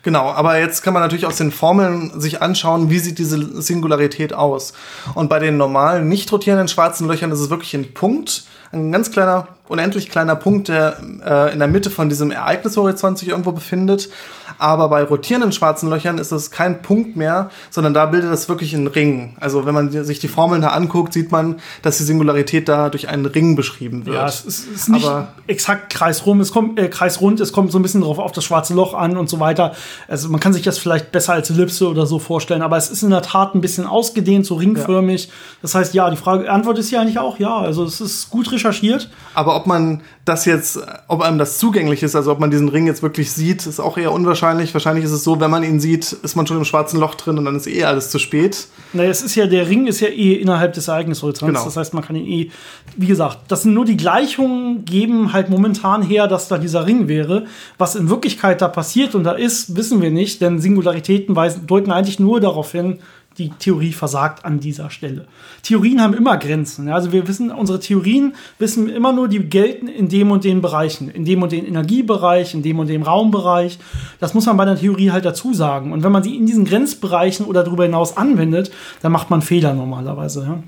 [0.05, 4.35] Genau, aber jetzt kann man natürlich aus den Formeln sich anschauen, wie sieht diese Singularität
[4.35, 4.75] aus.
[5.15, 9.11] Und bei den normalen, nicht rotierenden schwarzen Löchern ist es wirklich ein Punkt, ein ganz
[9.11, 14.11] kleiner, unendlich kleiner Punkt, der äh, in der Mitte von diesem Ereignishorizont sich irgendwo befindet.
[14.59, 18.75] Aber bei rotierenden schwarzen Löchern ist das kein Punkt mehr, sondern da bildet das wirklich
[18.75, 19.37] einen Ring.
[19.41, 23.09] Also wenn man sich die Formeln da anguckt, sieht man, dass die Singularität da durch
[23.09, 24.17] einen Ring beschrieben wird.
[24.17, 27.79] Ja, es ist, ist nicht Aber exakt kreisrum, es kommt äh, kreisrund, es kommt so
[27.79, 29.75] ein bisschen drauf auf das schwarze Loch an und so weiter.
[30.09, 33.03] Also man kann sich das vielleicht besser als Ellipse oder so vorstellen, aber es ist
[33.03, 35.25] in der Tat ein bisschen ausgedehnt, so ringförmig.
[35.25, 35.33] Ja.
[35.63, 37.57] Das heißt, ja, die Frage, Antwort ist ja eigentlich auch ja.
[37.57, 39.09] Also es ist gut recherchiert.
[39.33, 42.87] Aber ob man das jetzt, ob einem das zugänglich ist, also ob man diesen Ring
[42.87, 44.73] jetzt wirklich sieht, ist auch eher unwahrscheinlich.
[44.75, 47.39] Wahrscheinlich ist es so, wenn man ihn sieht, ist man schon im schwarzen Loch drin
[47.39, 48.67] und dann ist eh alles zu spät.
[48.93, 51.47] Naja, es ist ja, der Ring ist ja eh innerhalb des Ereignishorizonts.
[51.47, 51.65] Genau.
[51.65, 52.51] Das heißt, man kann ihn eh,
[52.97, 57.09] wie gesagt, das sind nur die Gleichungen, geben halt momentan her, dass da dieser Ring
[57.09, 57.47] wäre.
[57.79, 61.93] Was in Wirklichkeit da passiert und da ist, wissen wir nicht, denn Singularitäten weisen, deuten
[61.93, 62.99] eigentlich nur darauf hin,
[63.39, 65.27] die Theorie versagt an dieser Stelle.
[65.63, 66.89] Theorien haben immer Grenzen.
[66.89, 71.09] Also wir wissen, unsere Theorien wissen immer nur, die gelten in dem und den Bereichen,
[71.11, 73.79] in dem und den Energiebereich, in dem und dem Raumbereich.
[74.21, 75.93] Das muss man bei der Theorie halt dazu sagen.
[75.93, 78.71] Und wenn man sie in diesen Grenzbereichen oder darüber hinaus anwendet,
[79.03, 80.63] dann macht man Fehler normalerweise.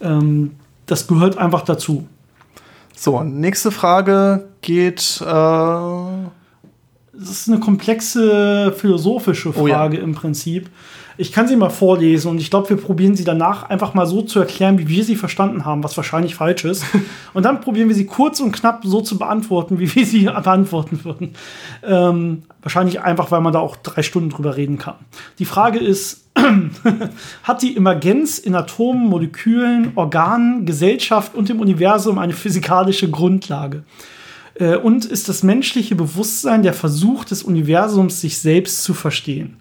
[0.00, 0.08] Ja?
[0.08, 0.52] Ähm,
[0.86, 2.06] das gehört einfach dazu.
[2.96, 5.20] So, nächste Frage geht.
[5.24, 6.28] Äh
[7.18, 10.04] das ist eine komplexe philosophische Frage oh ja.
[10.04, 10.70] im Prinzip.
[11.20, 14.22] Ich kann sie mal vorlesen und ich glaube, wir probieren sie danach einfach mal so
[14.22, 16.84] zu erklären, wie wir sie verstanden haben, was wahrscheinlich falsch ist.
[17.34, 21.00] und dann probieren wir sie kurz und knapp so zu beantworten, wie wir sie beantworten
[21.02, 21.34] würden.
[21.82, 24.94] Ähm, wahrscheinlich einfach, weil man da auch drei Stunden drüber reden kann.
[25.40, 26.28] Die Frage ist,
[27.42, 33.82] hat die Emergenz in Atomen, Molekülen, Organen, Gesellschaft und im Universum eine physikalische Grundlage?
[34.54, 39.56] Äh, und ist das menschliche Bewusstsein der Versuch des Universums, sich selbst zu verstehen?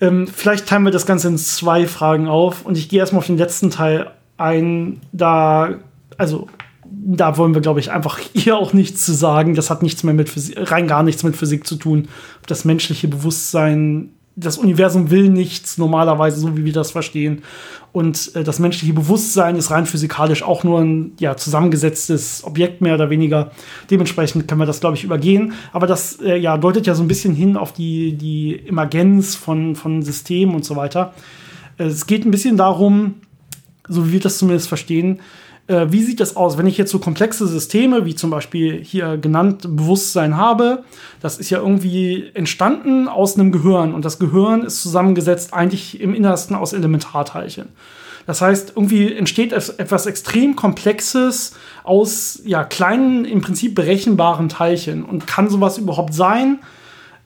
[0.00, 3.26] Ähm, vielleicht teilen wir das Ganze in zwei Fragen auf und ich gehe erstmal auf
[3.26, 5.00] den letzten Teil ein.
[5.12, 5.74] Da,
[6.16, 6.48] also,
[6.84, 9.54] da wollen wir, glaube ich, einfach hier auch nichts zu sagen.
[9.54, 12.08] Das hat nichts mehr mit Physik, rein gar nichts mit Physik zu tun.
[12.46, 17.42] Das menschliche Bewusstsein das Universum will nichts normalerweise, so wie wir das verstehen.
[17.92, 22.94] Und äh, das menschliche Bewusstsein ist rein physikalisch auch nur ein ja, zusammengesetztes Objekt mehr
[22.94, 23.50] oder weniger.
[23.90, 25.54] Dementsprechend können wir das, glaube ich, übergehen.
[25.72, 29.74] Aber das äh, ja, deutet ja so ein bisschen hin auf die, die Emergenz von,
[29.74, 31.14] von Systemen und so weiter.
[31.78, 33.14] Äh, es geht ein bisschen darum,
[33.88, 35.20] so wie wir das zumindest verstehen,
[35.68, 39.16] äh, wie sieht das aus, wenn ich jetzt so komplexe Systeme, wie zum Beispiel hier
[39.16, 40.84] genannt Bewusstsein habe?
[41.20, 46.14] Das ist ja irgendwie entstanden aus einem Gehirn und das Gehirn ist zusammengesetzt eigentlich im
[46.14, 47.68] Innersten aus Elementarteilchen.
[48.26, 55.02] Das heißt, irgendwie entsteht etwas extrem Komplexes aus ja, kleinen, im Prinzip berechenbaren Teilchen.
[55.02, 56.58] Und kann sowas überhaupt sein?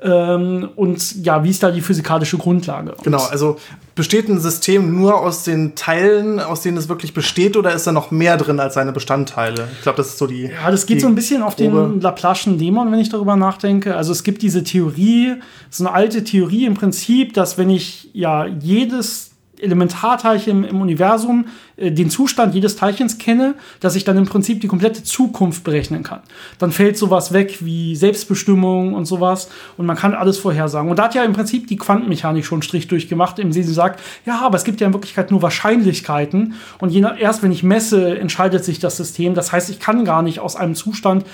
[0.05, 2.95] Ähm, und ja, wie ist da die physikalische Grundlage?
[3.03, 3.59] Genau, also
[3.95, 7.93] besteht ein System nur aus den Teilen, aus denen es wirklich besteht, oder ist da
[7.93, 9.69] noch mehr drin als seine Bestandteile?
[9.77, 10.45] Ich glaube, das ist so die.
[10.45, 13.97] Ja, das geht so ein bisschen auf den Laplace'schen Dämon, wenn ich darüber nachdenke.
[13.97, 15.35] Also es gibt diese Theorie,
[15.71, 19.32] so eine alte Theorie im Prinzip, dass wenn ich ja jedes
[19.62, 21.46] Elementarteilchen im Universum
[21.77, 26.03] äh, den Zustand jedes Teilchens kenne, dass ich dann im Prinzip die komplette Zukunft berechnen
[26.03, 26.20] kann.
[26.59, 30.90] Dann fällt sowas weg wie Selbstbestimmung und sowas und man kann alles vorhersagen.
[30.90, 33.72] Und da hat ja im Prinzip die Quantenmechanik schon einen Strich durchgemacht, im Sinne sie
[33.72, 37.53] sagt, ja, aber es gibt ja in Wirklichkeit nur Wahrscheinlichkeiten und je nach, erst wenn
[37.53, 39.35] ich messe, entscheidet sich das System.
[39.35, 41.25] Das heißt, ich kann gar nicht aus einem Zustand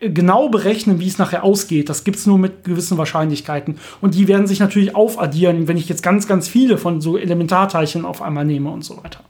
[0.00, 1.88] genau berechnen, wie es nachher ausgeht.
[1.88, 3.78] Das gibt es nur mit gewissen Wahrscheinlichkeiten.
[4.00, 8.04] Und die werden sich natürlich aufaddieren, wenn ich jetzt ganz, ganz viele von so Elementarteilchen
[8.04, 9.20] auf einmal nehme und so weiter.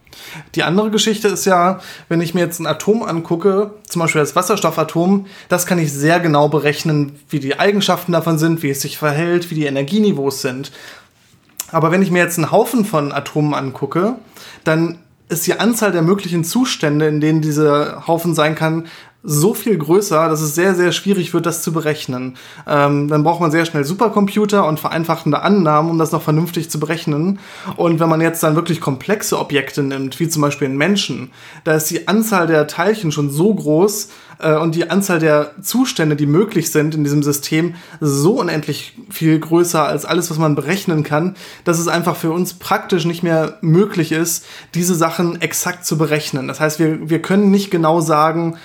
[0.54, 4.36] Die andere Geschichte ist ja, wenn ich mir jetzt ein Atom angucke, zum Beispiel das
[4.36, 8.98] Wasserstoffatom, das kann ich sehr genau berechnen, wie die Eigenschaften davon sind, wie es sich
[8.98, 10.72] verhält, wie die Energieniveaus sind.
[11.70, 14.16] Aber wenn ich mir jetzt einen Haufen von Atomen angucke,
[14.64, 18.86] dann ist die Anzahl der möglichen Zustände, in denen dieser Haufen sein kann,
[19.22, 22.36] so viel größer, dass es sehr, sehr schwierig wird, das zu berechnen.
[22.66, 26.80] Ähm, dann braucht man sehr schnell Supercomputer und vereinfachende Annahmen, um das noch vernünftig zu
[26.80, 27.38] berechnen.
[27.76, 31.30] Und wenn man jetzt dann wirklich komplexe Objekte nimmt, wie zum Beispiel einen Menschen,
[31.64, 34.08] da ist die Anzahl der Teilchen schon so groß,
[34.42, 39.38] äh, und die Anzahl der Zustände, die möglich sind in diesem System, so unendlich viel
[39.38, 43.58] größer als alles, was man berechnen kann, dass es einfach für uns praktisch nicht mehr
[43.60, 46.48] möglich ist, diese Sachen exakt zu berechnen.
[46.48, 48.56] Das heißt, wir, wir können nicht genau sagen,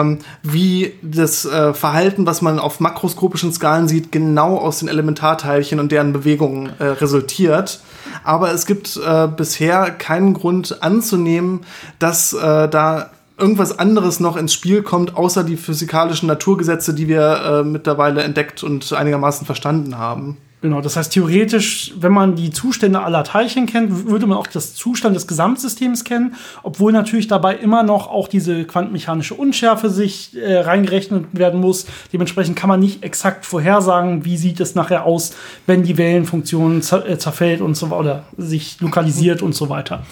[0.00, 5.80] ähm, wie das äh, Verhalten, was man auf makroskopischen Skalen sieht, genau aus den Elementarteilchen
[5.80, 7.80] und deren Bewegungen äh, resultiert.
[8.24, 11.60] Aber es gibt äh, bisher keinen Grund anzunehmen,
[11.98, 17.62] dass äh, da irgendwas anderes noch ins Spiel kommt, außer die physikalischen Naturgesetze, die wir
[17.62, 20.36] äh, mittlerweile entdeckt und einigermaßen verstanden haben.
[20.62, 24.74] Genau, das heißt theoretisch, wenn man die Zustände aller Teilchen kennt, würde man auch das
[24.74, 30.58] Zustand des Gesamtsystems kennen, obwohl natürlich dabei immer noch auch diese quantenmechanische Unschärfe sich äh,
[30.58, 31.86] reingerechnet werden muss.
[32.12, 35.34] Dementsprechend kann man nicht exakt vorhersagen, wie sieht es nachher aus,
[35.66, 40.02] wenn die Wellenfunktion äh, zerfällt und so oder sich lokalisiert und so weiter.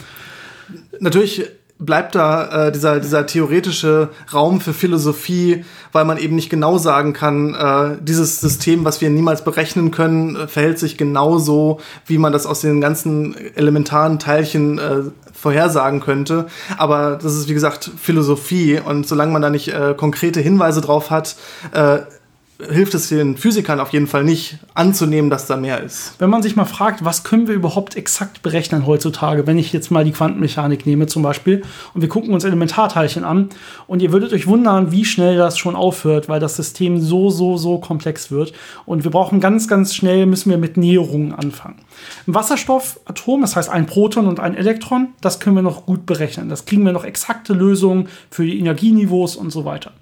[0.98, 1.44] Natürlich
[1.78, 7.12] bleibt da äh, dieser, dieser theoretische Raum für Philosophie, weil man eben nicht genau sagen
[7.12, 12.32] kann, äh, dieses System, was wir niemals berechnen können, äh, verhält sich genauso, wie man
[12.32, 16.46] das aus den ganzen elementaren Teilchen äh, vorhersagen könnte.
[16.76, 21.10] Aber das ist, wie gesagt, Philosophie und solange man da nicht äh, konkrete Hinweise drauf
[21.10, 21.36] hat,
[21.72, 22.00] äh,
[22.60, 26.14] hilft es den Physikern auf jeden Fall nicht anzunehmen, dass da mehr ist.
[26.18, 29.90] Wenn man sich mal fragt, was können wir überhaupt exakt berechnen heutzutage, wenn ich jetzt
[29.90, 31.62] mal die Quantenmechanik nehme zum Beispiel
[31.94, 33.50] und wir gucken uns Elementarteilchen an
[33.86, 37.56] und ihr würdet euch wundern, wie schnell das schon aufhört, weil das System so, so,
[37.56, 38.52] so komplex wird
[38.86, 41.76] und wir brauchen ganz, ganz schnell, müssen wir mit Näherungen anfangen.
[42.26, 46.48] Ein Wasserstoffatom, das heißt ein Proton und ein Elektron, das können wir noch gut berechnen.
[46.48, 49.92] Das kriegen wir noch exakte Lösungen für die Energieniveaus und so weiter.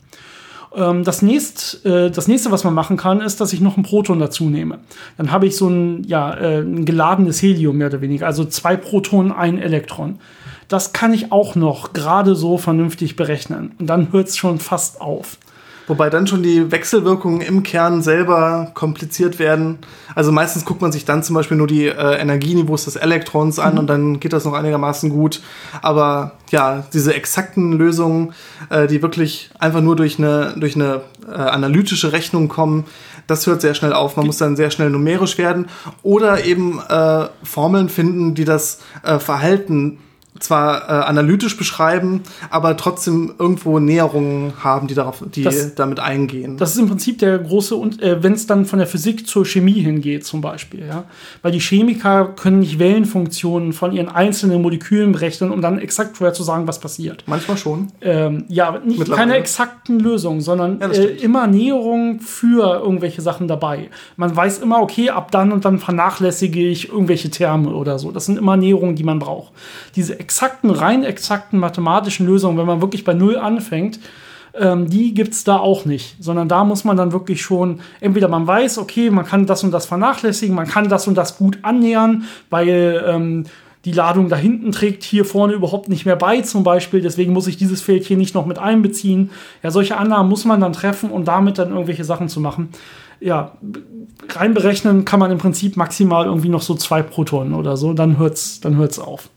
[0.77, 3.83] Ähm, das, nächst, äh, das nächste, was man machen kann, ist, dass ich noch ein
[3.83, 4.79] Proton dazu nehme.
[5.17, 8.77] Dann habe ich so ein, ja, äh, ein geladenes Helium mehr oder weniger, also zwei
[8.77, 10.19] Protonen, ein Elektron.
[10.69, 13.73] Das kann ich auch noch gerade so vernünftig berechnen.
[13.79, 15.39] Und dann hört es schon fast auf.
[15.87, 19.79] Wobei dann schon die Wechselwirkungen im Kern selber kompliziert werden.
[20.15, 23.75] Also meistens guckt man sich dann zum Beispiel nur die äh, Energieniveaus des Elektrons an
[23.75, 23.79] mhm.
[23.79, 25.43] und dann geht das noch einigermaßen gut.
[25.83, 28.33] Aber ja, diese exakten Lösungen,
[28.71, 32.85] äh, die wirklich einfach nur durch eine, durch eine äh, analytische Rechnung kommen,
[33.27, 34.17] das hört sehr schnell auf.
[34.17, 35.67] Man muss dann sehr schnell numerisch werden
[36.03, 39.99] oder eben äh, Formeln finden, die das äh, Verhalten
[40.41, 46.57] zwar äh, analytisch beschreiben, aber trotzdem irgendwo Näherungen haben, die darauf, die das, damit eingehen.
[46.57, 49.45] Das ist im Prinzip der große und äh, wenn es dann von der Physik zur
[49.45, 51.05] Chemie hingeht, zum Beispiel, ja,
[51.43, 56.35] weil die Chemiker können nicht Wellenfunktionen von ihren einzelnen Molekülen berechnen, um dann exakt vorher
[56.35, 57.25] zu sagen, was passiert.
[57.27, 57.89] Manchmal schon.
[58.01, 63.91] Ähm, ja, nicht keine exakten Lösungen, sondern ja, äh, immer Näherungen für irgendwelche Sachen dabei.
[64.17, 68.11] Man weiß immer, okay, ab dann und dann vernachlässige ich irgendwelche Terme oder so.
[68.13, 69.53] Das sind immer Näherungen, die man braucht.
[69.95, 74.01] Diese exakten, rein exakten mathematischen Lösungen, wenn man wirklich bei Null anfängt,
[74.55, 76.17] ähm, die gibt es da auch nicht.
[76.19, 79.71] Sondern da muss man dann wirklich schon, entweder man weiß, okay, man kann das und
[79.71, 83.45] das vernachlässigen, man kann das und das gut annähern, weil ähm,
[83.85, 87.01] die Ladung da hinten trägt hier vorne überhaupt nicht mehr bei, zum Beispiel.
[87.01, 89.31] Deswegen muss ich dieses Feld hier nicht noch mit einbeziehen.
[89.63, 92.71] Ja, solche Annahmen muss man dann treffen, um damit dann irgendwelche Sachen zu machen.
[93.21, 93.53] Ja,
[94.35, 98.19] rein berechnen kann man im Prinzip maximal irgendwie noch so zwei Protonen oder so, dann
[98.19, 99.31] hört's, dann hört's auf.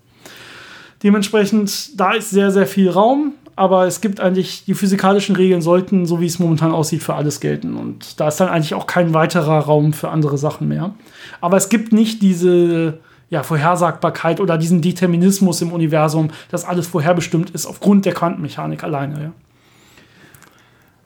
[1.04, 6.06] Dementsprechend, da ist sehr, sehr viel Raum, aber es gibt eigentlich, die physikalischen Regeln sollten,
[6.06, 7.76] so wie es momentan aussieht, für alles gelten.
[7.76, 10.94] Und da ist dann eigentlich auch kein weiterer Raum für andere Sachen mehr.
[11.42, 17.50] Aber es gibt nicht diese ja, Vorhersagbarkeit oder diesen Determinismus im Universum, dass alles vorherbestimmt
[17.52, 19.22] ist aufgrund der Quantenmechanik alleine.
[19.22, 19.32] Ja.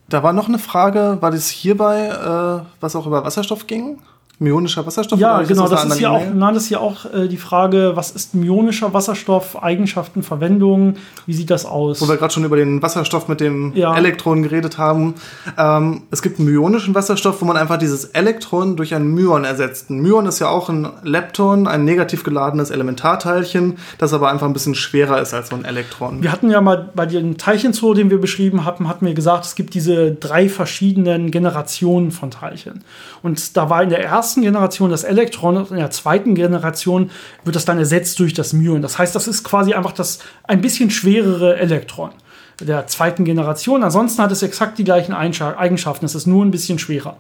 [0.10, 4.00] Da war noch eine Frage, war das hierbei, äh, was auch über Wasserstoff ging?
[4.44, 5.20] Myonischer Wasserstoff?
[5.20, 8.12] Ja, genau, das, ist hier auch, nein, das ist hier auch äh, die Frage, was
[8.12, 12.02] ist myonischer Wasserstoff, Eigenschaften, Verwendung, wie sieht das aus?
[12.02, 13.96] Wo wir gerade schon über den Wasserstoff mit dem ja.
[13.96, 15.16] Elektron geredet haben.
[15.58, 19.90] Ähm, es gibt einen myonischen Wasserstoff, wo man einfach dieses Elektron durch ein Myon ersetzt.
[19.90, 24.54] Ein Myon ist ja auch ein Lepton, ein negativ geladenes Elementarteilchen, das aber einfach ein
[24.54, 26.22] bisschen schwerer ist als so ein Elektron.
[26.22, 29.56] Wir hatten ja mal bei den Teilchenzoo, den wir beschrieben haben, hatten wir gesagt, es
[29.56, 32.84] gibt diese drei verschiedenen Generationen von Teilchen.
[33.24, 37.10] Und da war in der ersten Generation das Elektron und in der zweiten Generation
[37.44, 38.82] wird das dann ersetzt durch das Myon.
[38.82, 42.12] Das heißt, das ist quasi einfach das ein bisschen schwerere Elektron
[42.60, 43.84] der zweiten Generation.
[43.84, 46.06] Ansonsten hat es exakt die gleichen Eigenschaften.
[46.06, 47.18] Es ist nur ein bisschen schwerer.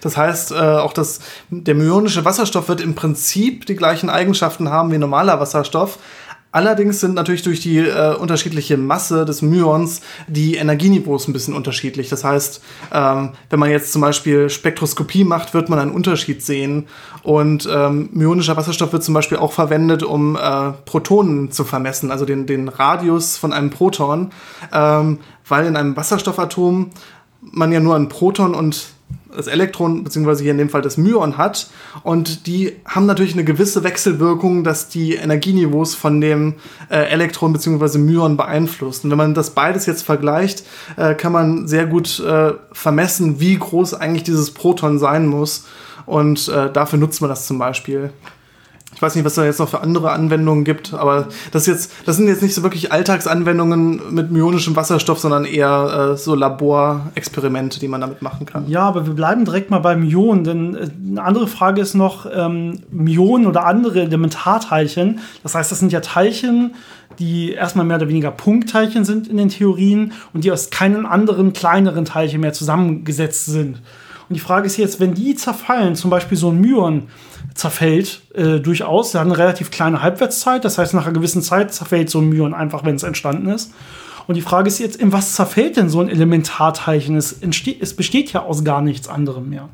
[0.00, 4.90] Das heißt, äh, auch das, der myonische Wasserstoff wird im Prinzip die gleichen Eigenschaften haben
[4.92, 5.98] wie normaler Wasserstoff,
[6.54, 12.08] Allerdings sind natürlich durch die äh, unterschiedliche Masse des Myons die Energieniveaus ein bisschen unterschiedlich.
[12.08, 12.62] Das heißt,
[12.92, 16.86] ähm, wenn man jetzt zum Beispiel Spektroskopie macht, wird man einen Unterschied sehen.
[17.24, 22.24] Und ähm, myonischer Wasserstoff wird zum Beispiel auch verwendet, um äh, Protonen zu vermessen, also
[22.24, 24.30] den, den Radius von einem Proton,
[24.72, 26.90] ähm, weil in einem Wasserstoffatom
[27.40, 28.93] man ja nur ein Proton und
[29.36, 31.68] das Elektron, beziehungsweise hier in dem Fall das Myon hat.
[32.02, 36.54] Und die haben natürlich eine gewisse Wechselwirkung, dass die Energieniveaus von dem
[36.90, 39.04] äh, Elektron beziehungsweise Myon beeinflusst.
[39.04, 40.64] Und wenn man das beides jetzt vergleicht,
[40.96, 45.66] äh, kann man sehr gut äh, vermessen, wie groß eigentlich dieses Proton sein muss.
[46.06, 48.10] Und äh, dafür nutzt man das zum Beispiel.
[48.94, 52.16] Ich weiß nicht, was da jetzt noch für andere Anwendungen gibt, aber das, jetzt, das
[52.16, 57.88] sind jetzt nicht so wirklich Alltagsanwendungen mit myonischem Wasserstoff, sondern eher äh, so Laborexperimente, die
[57.88, 58.68] man damit machen kann.
[58.68, 62.26] Ja, aber wir bleiben direkt mal beim Myonen, denn äh, eine andere Frage ist noch
[62.32, 65.20] ähm, Myonen oder andere Elementarteilchen.
[65.42, 66.74] Das heißt, das sind ja Teilchen,
[67.18, 71.52] die erstmal mehr oder weniger Punktteilchen sind in den Theorien und die aus keinen anderen
[71.52, 73.80] kleineren Teilchen mehr zusammengesetzt sind.
[74.28, 77.04] Und die Frage ist jetzt, wenn die zerfallen, zum Beispiel so ein Myon
[77.54, 81.72] zerfällt äh, durchaus, der hat eine relativ kleine Halbwertszeit, das heißt, nach einer gewissen Zeit
[81.72, 83.72] zerfällt so ein Myon einfach, wenn es entstanden ist.
[84.26, 87.16] Und die Frage ist jetzt, in was zerfällt denn so ein Elementarteilchen?
[87.16, 89.68] Es, entsteht, es besteht ja aus gar nichts anderem mehr.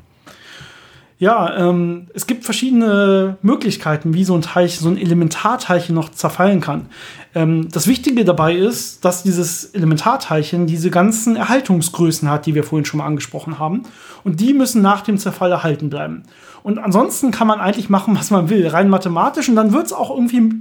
[1.21, 6.61] Ja, ähm, es gibt verschiedene Möglichkeiten, wie so ein Teilchen, so ein Elementarteilchen noch zerfallen
[6.61, 6.87] kann.
[7.35, 12.85] Ähm, das Wichtige dabei ist, dass dieses Elementarteilchen diese ganzen Erhaltungsgrößen hat, die wir vorhin
[12.85, 13.83] schon mal angesprochen haben.
[14.23, 16.23] Und die müssen nach dem Zerfall erhalten bleiben.
[16.63, 19.93] Und ansonsten kann man eigentlich machen, was man will, rein mathematisch, und dann wird es
[19.93, 20.51] auch irgendwie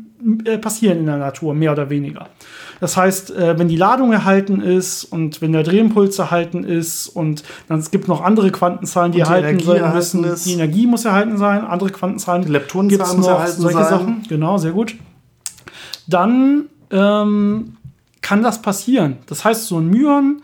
[0.44, 2.28] äh, passieren in der Natur, mehr oder weniger.
[2.80, 7.44] Das heißt, äh, wenn die Ladung erhalten ist und wenn der Drehimpuls erhalten ist und
[7.68, 10.24] dann es gibt noch andere Quantenzahlen, die, die erhalten Energie sein müssen.
[10.24, 10.46] Ist.
[10.46, 12.42] Die Energie muss erhalten sein, andere Quantenzahlen.
[12.42, 13.88] Die Leptonenzahl muss erhalten solche sein.
[13.88, 14.22] Sachen.
[14.28, 14.94] Genau, sehr gut.
[16.06, 17.76] Dann ähm,
[18.22, 19.18] kann das passieren.
[19.26, 20.42] Das heißt, so ein Myon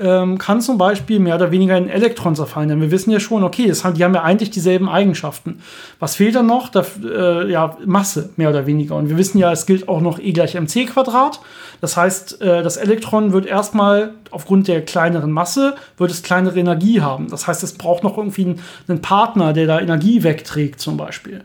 [0.00, 2.68] ähm, kann zum Beispiel mehr oder weniger in Elektron zerfallen.
[2.68, 5.60] Denn wir wissen ja schon, okay, haben, die haben ja eigentlich dieselben Eigenschaften.
[5.98, 6.68] Was fehlt dann noch?
[6.68, 8.96] Da, äh, ja, Masse, mehr oder weniger.
[8.96, 11.40] Und wir wissen ja, es gilt auch noch E gleich mc Quadrat.
[11.80, 17.00] Das heißt, äh, das Elektron wird erstmal aufgrund der kleineren Masse, wird es kleinere Energie
[17.00, 17.28] haben.
[17.30, 18.56] Das heißt, es braucht noch irgendwie
[18.88, 21.44] einen Partner, der da Energie wegträgt zum Beispiel.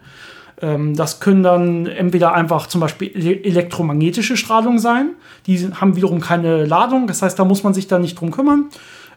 [0.63, 3.11] Ähm, das können dann entweder einfach zum Beispiel
[3.45, 5.11] elektromagnetische Strahlung sein.
[5.45, 7.05] Die haben wiederum keine Ladung.
[7.05, 8.69] Das heißt, da muss man sich dann nicht drum kümmern.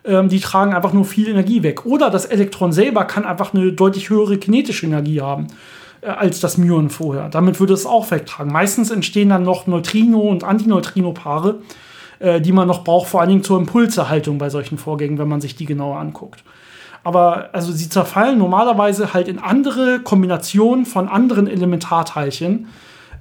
[0.04, 1.86] Ähm, die tragen einfach nur viel Energie weg.
[1.86, 5.46] Oder das Elektron selber kann einfach eine deutlich höhere kinetische Energie haben
[6.00, 7.28] äh, als das Myon vorher.
[7.28, 8.52] Damit würde es auch wegtragen.
[8.52, 11.60] Meistens entstehen dann noch Neutrino- und Antineutrino-Paare,
[12.18, 15.40] äh, die man noch braucht, vor allen Dingen zur Impulserhaltung bei solchen Vorgängen, wenn man
[15.40, 16.42] sich die genauer anguckt
[17.06, 22.66] aber also sie zerfallen normalerweise halt in andere Kombinationen von anderen Elementarteilchen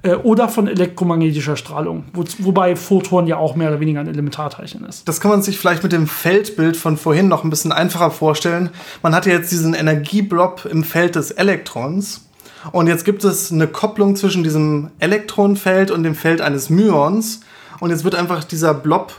[0.02, 4.84] äh, oder von elektromagnetischer Strahlung, wo, wobei Photon ja auch mehr oder weniger ein Elementarteilchen
[4.86, 5.06] ist.
[5.08, 8.70] Das kann man sich vielleicht mit dem Feldbild von vorhin noch ein bisschen einfacher vorstellen.
[9.04, 12.26] Man hat ja jetzt diesen Energieblob im Feld des Elektrons.
[12.72, 17.42] Und jetzt gibt es eine Kopplung zwischen diesem Elektronenfeld und dem Feld eines Myons.
[17.78, 19.12] Und jetzt wird einfach dieser Blob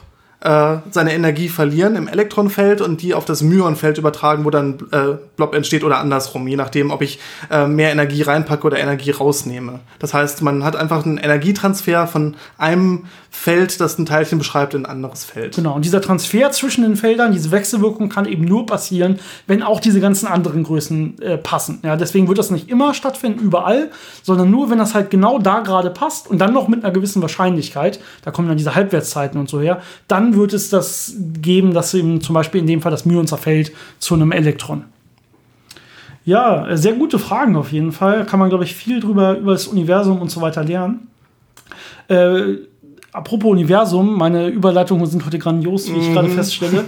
[0.48, 5.18] äh, seine Energie verlieren im Elektronenfeld und die auf das Myonfeld übertragen, wo dann äh,
[5.36, 7.20] Blob entsteht oder andersrum, je nachdem, ob ich
[7.52, 9.82] äh, mehr Energie reinpacke oder Energie rausnehme.
[10.00, 14.86] Das heißt, man hat einfach einen Energietransfer von einem Feld, das ein Teilchen beschreibt, in
[14.86, 15.56] ein anderes Feld.
[15.56, 19.80] Genau, und dieser Transfer zwischen den Feldern, diese Wechselwirkung kann eben nur passieren, wenn auch
[19.82, 21.80] diese ganzen anderen Größen äh, passen.
[21.84, 23.92] Ja, deswegen wird das nicht immer stattfinden, überall,
[24.24, 27.22] sondern nur, wenn das halt genau da gerade passt und dann noch mit einer gewissen
[27.22, 31.94] Wahrscheinlichkeit, da kommen dann diese Halbwertszeiten und so her, dann wird es das geben, dass
[31.94, 34.86] eben zum Beispiel in dem Fall das Myon zerfällt zu einem Elektron.
[36.26, 38.26] Ja, sehr gute Fragen auf jeden Fall.
[38.26, 41.08] Kann man, glaube ich, viel drüber über das Universum und so weiter lernen.
[42.10, 42.58] Äh,
[43.14, 46.14] apropos Universum, meine Überleitungen sind heute grandios, wie ich mhm.
[46.14, 46.86] gerade feststelle.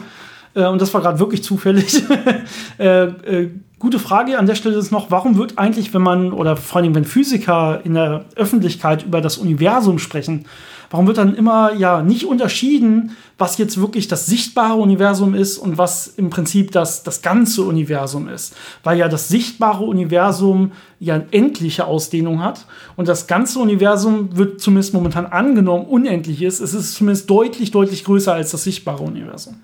[0.53, 2.03] Äh, und das war gerade wirklich zufällig.
[2.79, 6.55] äh, äh, gute Frage an der Stelle ist noch, warum wird eigentlich, wenn man, oder
[6.55, 10.45] vor allem wenn Physiker in der Öffentlichkeit über das Universum sprechen,
[10.89, 15.77] warum wird dann immer ja nicht unterschieden, was jetzt wirklich das sichtbare Universum ist und
[15.77, 18.55] was im Prinzip das, das ganze Universum ist?
[18.83, 24.59] Weil ja das sichtbare Universum ja eine endliche Ausdehnung hat und das ganze Universum wird
[24.61, 26.59] zumindest momentan angenommen unendlich ist.
[26.59, 29.55] Es ist zumindest deutlich, deutlich größer als das sichtbare Universum.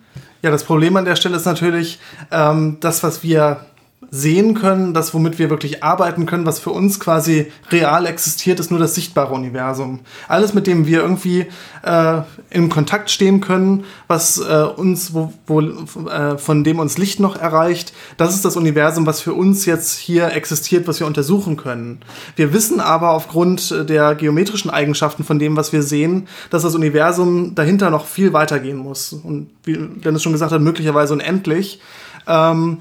[0.41, 1.99] Ja, das Problem an der Stelle ist natürlich,
[2.31, 3.65] ähm, das, was wir
[4.11, 8.71] sehen können, das, womit wir wirklich arbeiten können, was für uns quasi real existiert, ist
[8.71, 9.99] nur das sichtbare Universum.
[10.27, 11.47] Alles, mit dem wir irgendwie
[11.83, 17.19] äh, in Kontakt stehen können, was äh, uns, wo, wo, äh, von dem uns Licht
[17.19, 21.57] noch erreicht, das ist das Universum, was für uns jetzt hier existiert, was wir untersuchen
[21.57, 21.99] können.
[22.35, 27.55] Wir wissen aber aufgrund der geometrischen Eigenschaften von dem, was wir sehen, dass das Universum
[27.55, 29.13] dahinter noch viel weitergehen muss.
[29.13, 31.79] Und wie Dennis schon gesagt hat, möglicherweise unendlich.
[32.27, 32.79] Ähm,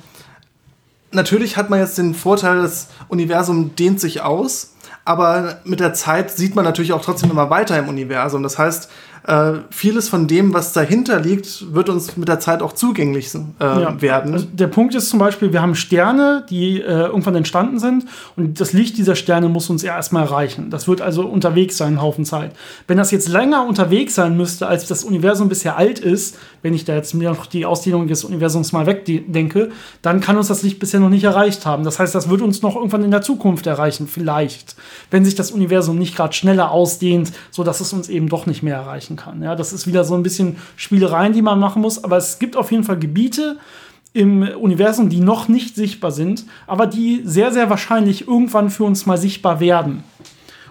[1.14, 4.74] natürlich hat man jetzt den Vorteil, das Universum dehnt sich aus,
[5.04, 8.42] aber mit der Zeit sieht man natürlich auch trotzdem immer weiter im Universum.
[8.42, 8.90] Das heißt,
[9.26, 13.40] äh, vieles von dem, was dahinter liegt, wird uns mit der Zeit auch zugänglich äh,
[13.60, 14.00] ja.
[14.02, 14.34] werden.
[14.34, 18.04] Also der Punkt ist zum Beispiel, wir haben Sterne, die äh, irgendwann entstanden sind
[18.36, 20.68] und das Licht dieser Sterne muss uns ja erstmal erreichen.
[20.68, 22.52] Das wird also unterwegs sein, einen Haufen Zeit.
[22.86, 26.84] Wenn das jetzt länger unterwegs sein müsste, als das Universum bisher alt ist, wenn ich
[26.84, 29.70] da jetzt mir noch die Ausdehnung des Universums mal wegdenke,
[30.02, 31.84] dann kann uns das Licht bisher noch nicht erreicht haben.
[31.84, 34.76] Das heißt, das wird uns noch irgendwann in der Zukunft erreichen, vielleicht,
[35.10, 38.76] wenn sich das Universum nicht gerade schneller ausdehnt, sodass es uns eben doch nicht mehr
[38.76, 39.42] erreichen kann.
[39.42, 42.56] Ja, das ist wieder so ein bisschen Spielereien, die man machen muss, aber es gibt
[42.56, 43.58] auf jeden Fall Gebiete,
[44.14, 49.06] im Universum, die noch nicht sichtbar sind, aber die sehr, sehr wahrscheinlich irgendwann für uns
[49.06, 50.04] mal sichtbar werden.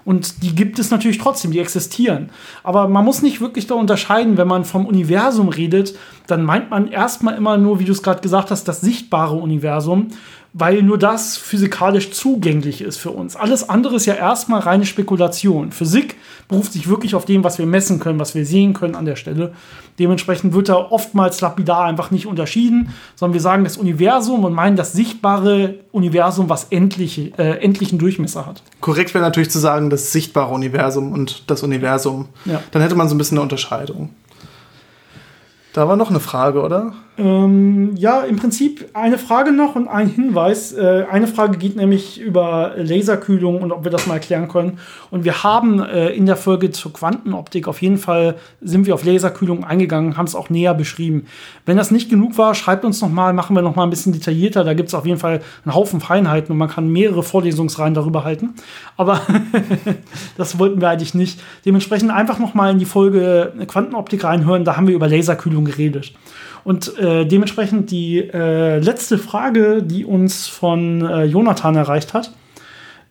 [0.06, 2.29] Und die gibt es natürlich trotzdem, die existieren.
[2.63, 6.87] Aber man muss nicht wirklich da unterscheiden, wenn man vom Universum redet, dann meint man
[6.89, 10.08] erstmal immer nur, wie du es gerade gesagt hast, das sichtbare Universum
[10.54, 13.35] weil nur das physikalisch zugänglich ist für uns.
[13.35, 15.71] Alles andere ist ja erstmal reine Spekulation.
[15.71, 16.15] Physik
[16.47, 19.15] beruft sich wirklich auf dem, was wir messen können, was wir sehen können an der
[19.15, 19.54] Stelle.
[19.97, 24.75] Dementsprechend wird da oftmals lapidar einfach nicht unterschieden, sondern wir sagen das Universum und meinen
[24.75, 28.62] das sichtbare Universum, was endliche, äh, endlichen Durchmesser hat.
[28.79, 32.29] Korrekt wäre natürlich zu sagen, das sichtbare Universum und das Universum.
[32.45, 32.62] Ja.
[32.71, 34.12] Dann hätte man so ein bisschen eine Unterscheidung.
[35.73, 36.93] Da war noch eine Frage, oder?
[37.15, 40.73] Ähm, ja, im Prinzip eine Frage noch und ein Hinweis.
[40.73, 44.79] Äh, eine Frage geht nämlich über Laserkühlung und ob wir das mal erklären können.
[45.11, 49.05] Und wir haben äh, in der Folge zur Quantenoptik auf jeden Fall sind wir auf
[49.05, 51.27] Laserkühlung eingegangen, haben es auch näher beschrieben.
[51.67, 54.13] Wenn das nicht genug war, schreibt uns noch mal, machen wir noch mal ein bisschen
[54.13, 54.63] detaillierter.
[54.63, 58.23] Da gibt es auf jeden Fall einen Haufen Feinheiten und man kann mehrere Vorlesungsreihen darüber
[58.23, 58.55] halten.
[58.97, 59.21] Aber
[60.37, 61.39] das wollten wir eigentlich nicht.
[61.63, 64.65] Dementsprechend einfach noch mal in die Folge Quantenoptik reinhören.
[64.65, 66.13] Da haben wir über Laserkühlung geredet.
[66.63, 72.31] Und äh, dementsprechend die äh, letzte Frage, die uns von äh, Jonathan erreicht hat,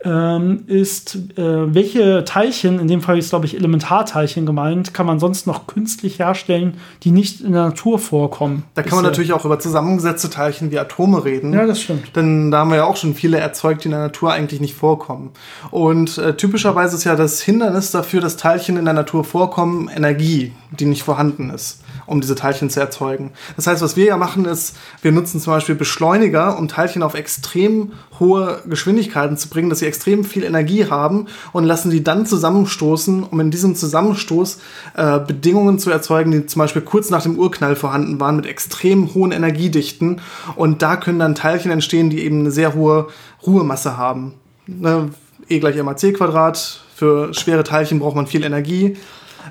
[0.04, 5.18] ähm, ist, äh, welche Teilchen, in dem Fall ist glaube ich Elementarteilchen gemeint, kann man
[5.18, 8.64] sonst noch künstlich herstellen, die nicht in der Natur vorkommen?
[8.74, 11.52] Da kann man natürlich auch über zusammengesetzte Teilchen wie Atome reden.
[11.52, 12.16] Ja, das stimmt.
[12.16, 14.74] Denn da haben wir ja auch schon viele erzeugt, die in der Natur eigentlich nicht
[14.74, 15.30] vorkommen.
[15.70, 20.52] Und äh, typischerweise ist ja das Hindernis dafür, dass Teilchen in der Natur vorkommen, Energie,
[20.72, 23.32] die nicht vorhanden ist um diese Teilchen zu erzeugen.
[23.56, 27.14] Das heißt, was wir ja machen, ist, wir nutzen zum Beispiel Beschleuniger, um Teilchen auf
[27.14, 32.26] extrem hohe Geschwindigkeiten zu bringen, dass sie extrem viel Energie haben und lassen die dann
[32.26, 34.58] zusammenstoßen, um in diesem Zusammenstoß
[34.94, 39.14] äh, Bedingungen zu erzeugen, die zum Beispiel kurz nach dem Urknall vorhanden waren, mit extrem
[39.14, 40.20] hohen Energiedichten.
[40.56, 43.08] Und da können dann Teilchen entstehen, die eben eine sehr hohe
[43.46, 44.34] Ruhemasse haben.
[44.66, 45.10] Ne?
[45.48, 46.80] E gleich mAc Quadrat.
[46.94, 48.96] Für schwere Teilchen braucht man viel Energie.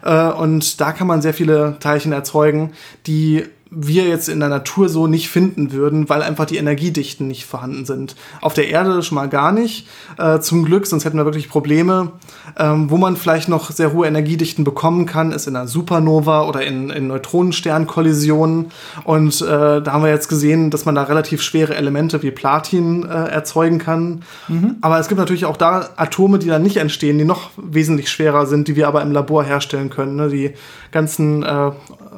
[0.04, 2.74] Äh, und da kann man sehr viele Teilchen erzeugen,
[3.08, 7.46] die wir jetzt in der Natur so nicht finden würden, weil einfach die Energiedichten nicht
[7.46, 8.18] vorhanden sind.
[8.42, 12.12] Auf der Erde schon mal gar nicht, äh, zum Glück, sonst hätten wir wirklich Probleme.
[12.58, 16.66] Ähm, wo man vielleicht noch sehr hohe Energiedichten bekommen kann, ist in einer Supernova oder
[16.66, 18.72] in, in Neutronensternkollisionen.
[19.06, 23.04] Und äh, da haben wir jetzt gesehen, dass man da relativ schwere Elemente wie Platin
[23.04, 24.24] äh, erzeugen kann.
[24.50, 24.76] Mhm.
[24.82, 28.48] Aber es gibt natürlich auch da Atome, die dann nicht entstehen, die noch wesentlich schwerer
[28.48, 30.18] sind, die wir aber im Labor herstellen können.
[30.18, 30.28] Ne?
[30.28, 30.54] Die
[30.92, 31.72] ganzen äh,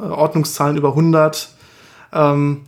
[0.09, 1.49] Ordnungszahlen über 100.
[2.11, 2.61] Ähm,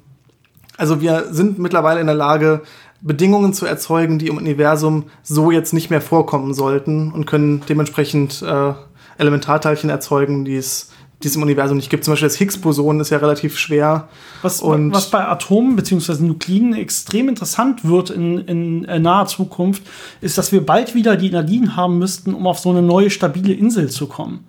[0.77, 2.61] also wir sind mittlerweile in der Lage,
[3.01, 8.41] Bedingungen zu erzeugen, die im Universum so jetzt nicht mehr vorkommen sollten und können dementsprechend
[8.41, 8.73] äh,
[9.17, 10.91] Elementarteilchen erzeugen, die es
[11.23, 12.03] die es im Universum nicht gibt.
[12.03, 14.09] Zum Beispiel das Higgs-Boson ist ja relativ schwer.
[14.41, 16.21] Was, und was bei Atomen bzw.
[16.23, 19.83] Nukliden extrem interessant wird in, in, in naher Zukunft,
[20.21, 23.53] ist, dass wir bald wieder die Energien haben müssten, um auf so eine neue stabile
[23.53, 24.45] Insel zu kommen.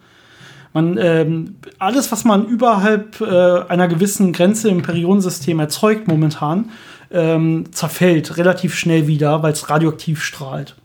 [0.77, 3.25] Man, ähm, alles, was man überhalb äh,
[3.67, 6.69] einer gewissen Grenze im Periodensystem erzeugt momentan,
[7.11, 10.77] ähm, zerfällt relativ schnell wieder, weil es radioaktiv strahlt.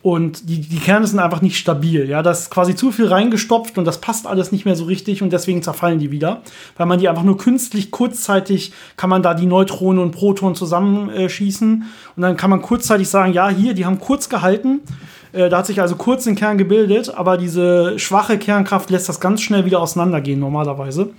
[0.00, 2.08] Und die, die Kerne sind einfach nicht stabil.
[2.08, 5.20] Ja, da ist quasi zu viel reingestopft und das passt alles nicht mehr so richtig
[5.22, 6.42] und deswegen zerfallen die wieder.
[6.76, 11.82] Weil man die einfach nur künstlich kurzzeitig kann man da die Neutronen und Protonen zusammenschießen
[12.14, 14.82] und dann kann man kurzzeitig sagen, ja, hier, die haben kurz gehalten
[15.48, 19.42] da hat sich also kurz ein Kern gebildet, aber diese schwache Kernkraft lässt das ganz
[19.42, 21.10] schnell wieder auseinandergehen normalerweise.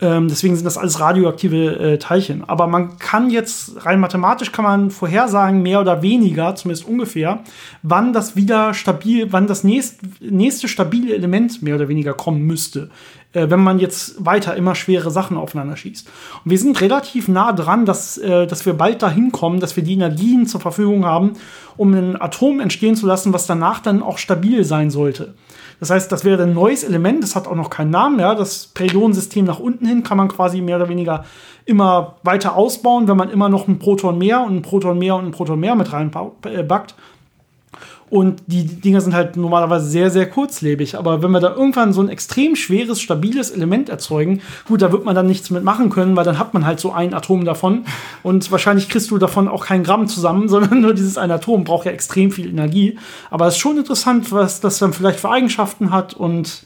[0.00, 2.48] Ähm, deswegen sind das alles radioaktive äh, Teilchen.
[2.48, 7.40] Aber man kann jetzt rein mathematisch kann man vorhersagen, mehr oder weniger, zumindest ungefähr,
[7.82, 12.90] wann das wieder stabil, wann das nächst, nächste stabile Element mehr oder weniger kommen müsste
[13.32, 16.08] äh, wenn man jetzt weiter immer schwere Sachen aufeinander schießt.
[16.44, 19.84] Und wir sind relativ nah dran, dass, äh, dass wir bald dahin kommen, dass wir
[19.84, 21.34] die Energien zur Verfügung haben,
[21.76, 25.34] um ein Atom entstehen zu lassen, was danach dann auch stabil sein sollte.
[25.80, 28.18] Das heißt, das wäre ein neues Element, das hat auch noch keinen Namen.
[28.18, 28.34] Ja?
[28.34, 31.24] Das Periodensystem nach unten hin kann man quasi mehr oder weniger
[31.66, 35.26] immer weiter ausbauen, wenn man immer noch ein Proton mehr und ein Proton mehr und
[35.26, 36.94] ein Proton mehr mit reinbackt.
[38.10, 40.96] Und die Dinger sind halt normalerweise sehr, sehr kurzlebig.
[40.98, 45.04] Aber wenn wir da irgendwann so ein extrem schweres, stabiles Element erzeugen, gut, da wird
[45.04, 47.84] man dann nichts mit machen können, weil dann hat man halt so ein Atom davon.
[48.22, 51.86] Und wahrscheinlich kriegst du davon auch kein Gramm zusammen, sondern nur dieses eine Atom braucht
[51.86, 52.98] ja extrem viel Energie.
[53.30, 56.62] Aber es ist schon interessant, was das dann vielleicht für Eigenschaften hat und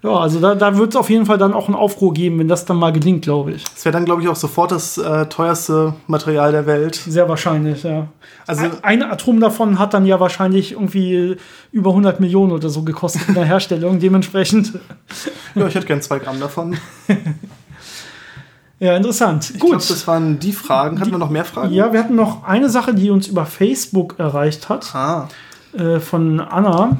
[0.00, 2.46] ja, also da, da wird es auf jeden Fall dann auch einen Aufruhr geben, wenn
[2.46, 3.64] das dann mal gelingt, glaube ich.
[3.64, 6.94] Das wäre dann, glaube ich, auch sofort das äh, teuerste Material der Welt.
[6.94, 8.06] Sehr wahrscheinlich, ja.
[8.46, 11.36] Also ein, ein, Atom davon hat dann ja wahrscheinlich irgendwie
[11.72, 14.78] über 100 Millionen oder so gekostet in der Herstellung, dementsprechend.
[15.56, 16.76] Ja, ich hätte gern zwei Gramm davon.
[18.78, 19.50] ja, interessant.
[19.50, 21.00] Ich glaube, das waren die Fragen.
[21.00, 21.74] Hatten die, wir noch mehr Fragen?
[21.74, 24.94] Ja, wir hatten noch eine Sache, die uns über Facebook erreicht hat.
[24.94, 25.28] Ah.
[25.76, 26.98] Äh, von Anna.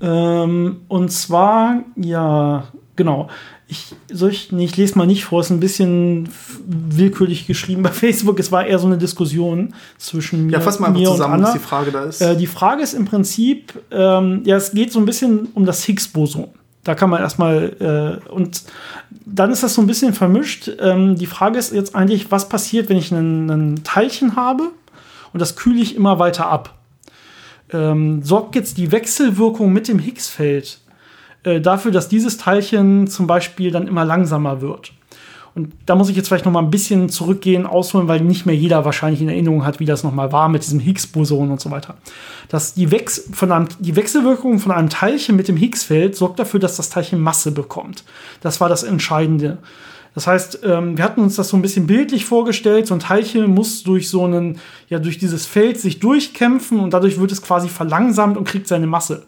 [0.00, 2.64] Ähm, und zwar, ja,
[2.96, 3.28] genau.
[3.68, 6.28] Ich, soll ich, nee, ich lese mal nicht vor, es ist ein bisschen
[6.66, 8.38] willkürlich geschrieben bei Facebook.
[8.38, 11.46] Es war eher so eine Diskussion zwischen mir, ja, fass mal mir zusammen, und Anna.
[11.48, 12.20] was die Frage da ist.
[12.20, 15.82] Äh, die Frage ist im Prinzip, ähm, ja, es geht so ein bisschen um das
[15.84, 16.48] Higgs-Boson.
[16.84, 18.62] Da kann man erstmal, äh, und
[19.24, 20.70] dann ist das so ein bisschen vermischt.
[20.78, 24.70] Ähm, die Frage ist jetzt eigentlich, was passiert, wenn ich ein Teilchen habe
[25.32, 26.75] und das kühle ich immer weiter ab?
[27.72, 30.80] Ähm, sorgt jetzt die Wechselwirkung mit dem Higgsfeld
[31.42, 34.92] äh, dafür, dass dieses Teilchen zum Beispiel dann immer langsamer wird.
[35.56, 38.54] Und da muss ich jetzt vielleicht noch mal ein bisschen zurückgehen, ausholen, weil nicht mehr
[38.54, 41.70] jeder wahrscheinlich in Erinnerung hat, wie das noch mal war mit diesem Higgs-Boson und so
[41.70, 41.94] weiter.
[42.50, 46.60] Dass die, Wex von einem, die Wechselwirkung von einem Teilchen mit dem Higgsfeld sorgt dafür,
[46.60, 48.04] dass das Teilchen Masse bekommt.
[48.42, 49.56] Das war das Entscheidende.
[50.16, 52.86] Das heißt, ähm, wir hatten uns das so ein bisschen bildlich vorgestellt.
[52.86, 54.58] So ein Teilchen muss durch so einen,
[54.88, 58.86] ja, durch dieses Feld sich durchkämpfen und dadurch wird es quasi verlangsamt und kriegt seine
[58.86, 59.26] Masse.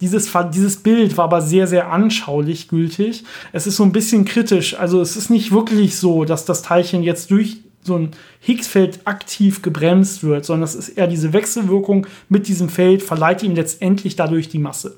[0.00, 3.22] Dieses, dieses Bild war aber sehr, sehr anschaulich gültig.
[3.52, 4.76] Es ist so ein bisschen kritisch.
[4.76, 8.10] Also es ist nicht wirklich so, dass das Teilchen jetzt durch so ein
[8.40, 13.54] Higgsfeld aktiv gebremst wird, sondern es ist eher diese Wechselwirkung mit diesem Feld, verleiht ihm
[13.54, 14.96] letztendlich dadurch die Masse.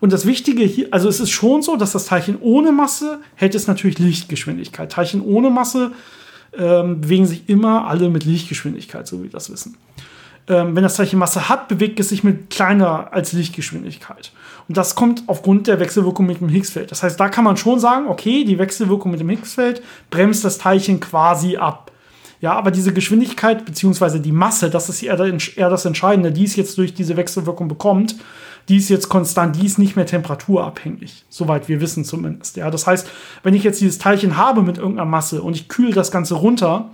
[0.00, 3.54] Und das Wichtige hier, also es ist schon so, dass das Teilchen ohne Masse hält
[3.54, 4.90] es natürlich Lichtgeschwindigkeit.
[4.90, 5.92] Teilchen ohne Masse
[6.58, 9.76] ähm, bewegen sich immer alle mit Lichtgeschwindigkeit, so wie wir das wissen.
[10.48, 14.32] Ähm, wenn das Teilchen Masse hat, bewegt es sich mit kleiner als Lichtgeschwindigkeit.
[14.68, 16.90] Und das kommt aufgrund der Wechselwirkung mit dem Higgsfeld.
[16.90, 20.58] Das heißt, da kann man schon sagen, okay, die Wechselwirkung mit dem Higgsfeld bremst das
[20.58, 21.92] Teilchen quasi ab.
[22.40, 24.18] Ja, aber diese Geschwindigkeit bzw.
[24.18, 28.16] die Masse, das ist eher, das Entscheidende, die es jetzt durch diese Wechselwirkung bekommt,
[28.70, 32.56] die ist jetzt konstant, die ist nicht mehr temperaturabhängig, soweit wir wissen zumindest.
[32.56, 33.10] Ja, das heißt,
[33.42, 36.88] wenn ich jetzt dieses Teilchen habe mit irgendeiner Masse und ich kühle das Ganze runter,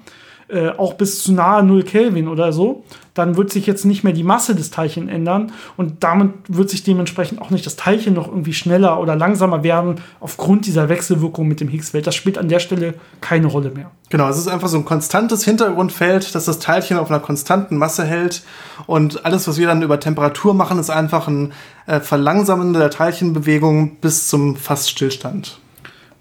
[0.49, 2.85] äh, auch bis zu nahe 0 Kelvin oder so,
[3.15, 6.85] dann wird sich jetzt nicht mehr die Masse des Teilchens ändern und damit wird sich
[6.85, 11.61] dementsprechend auch nicht das Teilchen noch irgendwie schneller oder langsamer werden aufgrund dieser Wechselwirkung mit
[11.61, 12.07] dem Higgsfeld.
[12.07, 13.91] Das spielt an der Stelle keine Rolle mehr.
[14.09, 18.05] Genau, es ist einfach so ein konstantes Hintergrundfeld, das das Teilchen auf einer konstanten Masse
[18.05, 18.43] hält
[18.87, 21.53] und alles, was wir dann über Temperatur machen, ist einfach ein
[21.87, 25.59] äh, Verlangsamen der Teilchenbewegung bis zum Faststillstand.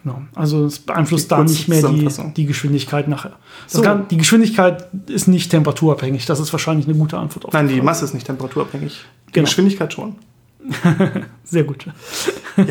[0.06, 0.22] Genau.
[0.36, 3.34] Also es beeinflusst da nicht mehr die, die Geschwindigkeit nachher.
[3.66, 3.82] So.
[3.82, 6.28] Kann, die Geschwindigkeit ist nicht temperaturabhängig.
[6.28, 9.04] Das ist wahrscheinlich eine gute Antwort auf Nein, die, die Masse ist nicht temperaturabhängig.
[9.28, 9.46] Die genau.
[9.46, 10.16] Geschwindigkeit schon.
[11.44, 11.88] Sehr gut.
[12.58, 12.66] Ja.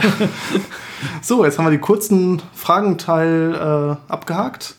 [1.23, 4.77] So, jetzt haben wir die kurzen Fragenteil äh, abgehakt.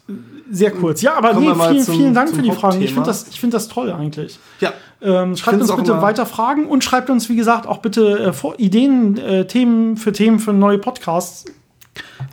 [0.50, 1.02] Sehr kurz.
[1.02, 2.82] Ja, aber nee, vielen, zum, vielen Dank für die Fragen.
[2.82, 4.40] Ich finde das, find das toll eigentlich.
[4.62, 4.72] Ja.
[5.02, 9.18] Ähm, schreibt uns bitte weiter Fragen und schreibt uns, wie gesagt, auch bitte äh, Ideen,
[9.18, 11.46] äh, Themen für Themen für neue Podcasts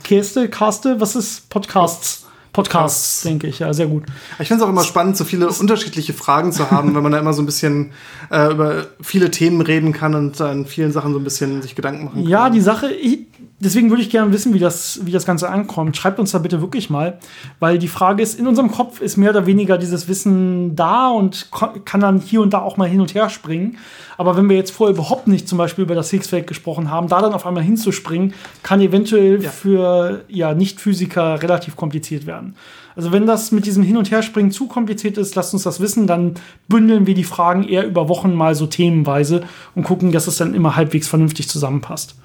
[0.03, 2.23] Käste, Caste, was ist Podcasts?
[2.53, 4.03] Podcasts, denke ich, ja, sehr gut.
[4.37, 7.17] Ich finde es auch immer spannend, so viele unterschiedliche Fragen zu haben, wenn man da
[7.17, 7.93] immer so ein bisschen
[8.29, 12.05] äh, über viele Themen reden kann und an vielen Sachen so ein bisschen sich Gedanken
[12.05, 12.29] machen kann.
[12.29, 13.22] Ja, die Sache, ich,
[13.63, 15.95] deswegen würde ich gerne wissen, wie das, wie das Ganze ankommt.
[15.97, 17.17] Schreibt uns da bitte wirklich mal,
[17.59, 21.49] weil die Frage ist, in unserem Kopf ist mehr oder weniger dieses Wissen da und
[21.85, 23.77] kann dann hier und da auch mal hin und her springen.
[24.17, 27.21] Aber wenn wir jetzt vorher überhaupt nicht zum Beispiel über das Higgsfeld gesprochen haben, da
[27.21, 29.49] dann auf einmal hinzuspringen, kann eventuell ja.
[29.49, 32.55] für ja, Nicht-Physiker relativ kompliziert werden.
[32.95, 36.05] Also wenn das mit diesem Hin- und Herspringen zu kompliziert ist, lasst uns das wissen,
[36.05, 36.35] dann
[36.67, 39.43] bündeln wir die Fragen eher über Wochen mal so themenweise
[39.73, 42.15] und gucken, dass es dann immer halbwegs vernünftig zusammenpasst.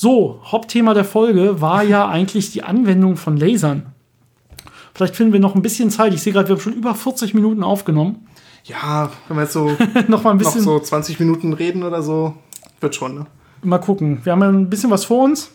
[0.00, 3.86] So, Hauptthema der Folge war ja eigentlich die Anwendung von Lasern.
[4.94, 6.14] Vielleicht finden wir noch ein bisschen Zeit.
[6.14, 8.28] Ich sehe gerade, wir haben schon über 40 Minuten aufgenommen.
[8.62, 9.76] Ja, wenn wir jetzt so
[10.06, 12.36] noch mal ein bisschen noch so 20 Minuten reden oder so,
[12.78, 13.26] wird schon, ne?
[13.64, 14.20] Mal gucken.
[14.22, 15.50] Wir haben ja ein bisschen was vor uns,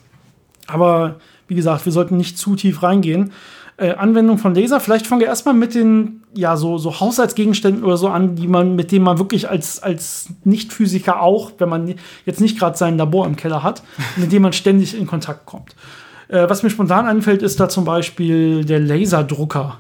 [0.68, 3.32] aber wie gesagt, wir sollten nicht zu tief reingehen.
[3.78, 4.80] Äh, Anwendung von Laser.
[4.80, 8.76] Vielleicht fangen wir erstmal mit den ja so, so Haushaltsgegenständen oder so an, die man,
[8.76, 11.96] mit denen man wirklich als, als Nicht-Physiker auch, wenn man
[12.26, 13.84] jetzt nicht gerade sein Labor im Keller hat,
[14.16, 15.76] mit dem man ständig in Kontakt kommt.
[16.28, 19.80] Äh, was mir spontan einfällt, ist da zum Beispiel der Laserdrucker.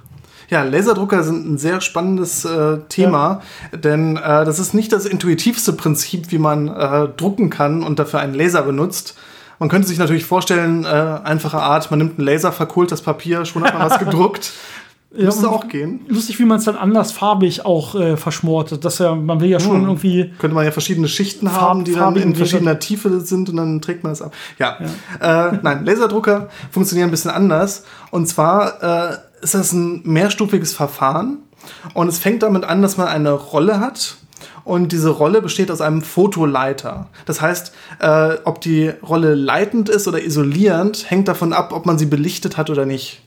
[0.49, 3.41] Ja, Laserdrucker sind ein sehr spannendes äh, Thema,
[3.71, 3.77] ja.
[3.77, 8.19] denn äh, das ist nicht das intuitivste Prinzip, wie man äh, drucken kann und dafür
[8.19, 9.17] einen Laser benutzt.
[9.64, 13.45] Man könnte sich natürlich vorstellen, äh, einfache Art, man nimmt einen Laser, verkohlt das Papier,
[13.45, 14.51] schon hat man was gedruckt.
[15.16, 16.01] Ja, Müsste auch gehen.
[16.09, 18.84] Lustig, wie man es dann anders farbig auch äh, verschmort.
[18.84, 19.84] Das ja, man will ja schon hm.
[19.84, 20.34] irgendwie.
[20.38, 23.80] Könnte man ja verschiedene Schichten Farb, haben, die dann in verschiedener Tiefe sind und dann
[23.80, 24.34] trägt man das ab.
[24.59, 24.80] Ja.
[25.22, 25.47] ja.
[25.51, 27.86] Äh, nein, Laserdrucker funktionieren ein bisschen anders.
[28.11, 28.84] Und zwar
[29.14, 31.38] äh, ist das ein mehrstufiges Verfahren.
[31.93, 34.18] Und es fängt damit an, dass man eine Rolle hat.
[34.63, 37.07] Und diese Rolle besteht aus einem Fotoleiter.
[37.25, 41.97] Das heißt, äh, ob die Rolle leitend ist oder isolierend, hängt davon ab, ob man
[41.97, 43.21] sie belichtet hat oder nicht.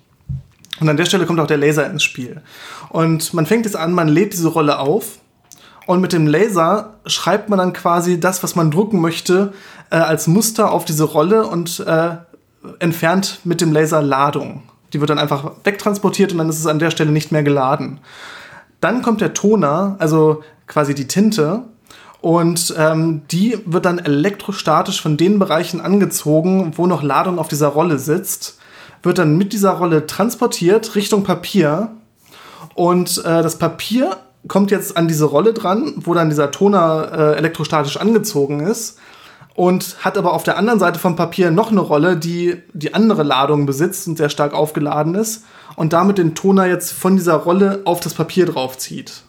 [0.80, 2.42] Und an der Stelle kommt auch der Laser ins Spiel.
[2.90, 5.18] Und man fängt jetzt an, man lädt diese Rolle auf
[5.86, 9.52] und mit dem Laser schreibt man dann quasi das, was man drucken möchte,
[9.90, 12.16] äh, als Muster auf diese Rolle und äh,
[12.80, 14.64] entfernt mit dem Laser Ladung.
[14.92, 18.00] Die wird dann einfach wegtransportiert und dann ist es an der Stelle nicht mehr geladen.
[18.81, 21.64] Dann kommt der Toner, also quasi die Tinte,
[22.20, 27.68] und ähm, die wird dann elektrostatisch von den Bereichen angezogen, wo noch Ladung auf dieser
[27.68, 28.59] Rolle sitzt
[29.07, 31.93] wird dann mit dieser Rolle transportiert Richtung Papier.
[32.74, 34.18] Und äh, das Papier
[34.49, 38.99] kommt jetzt an diese Rolle dran, wo dann dieser Toner äh, elektrostatisch angezogen ist.
[39.55, 43.22] Und hat aber auf der anderen Seite vom Papier noch eine Rolle, die die andere
[43.22, 45.45] Ladung besitzt und sehr stark aufgeladen ist.
[45.77, 49.22] Und damit den Toner jetzt von dieser Rolle auf das Papier draufzieht.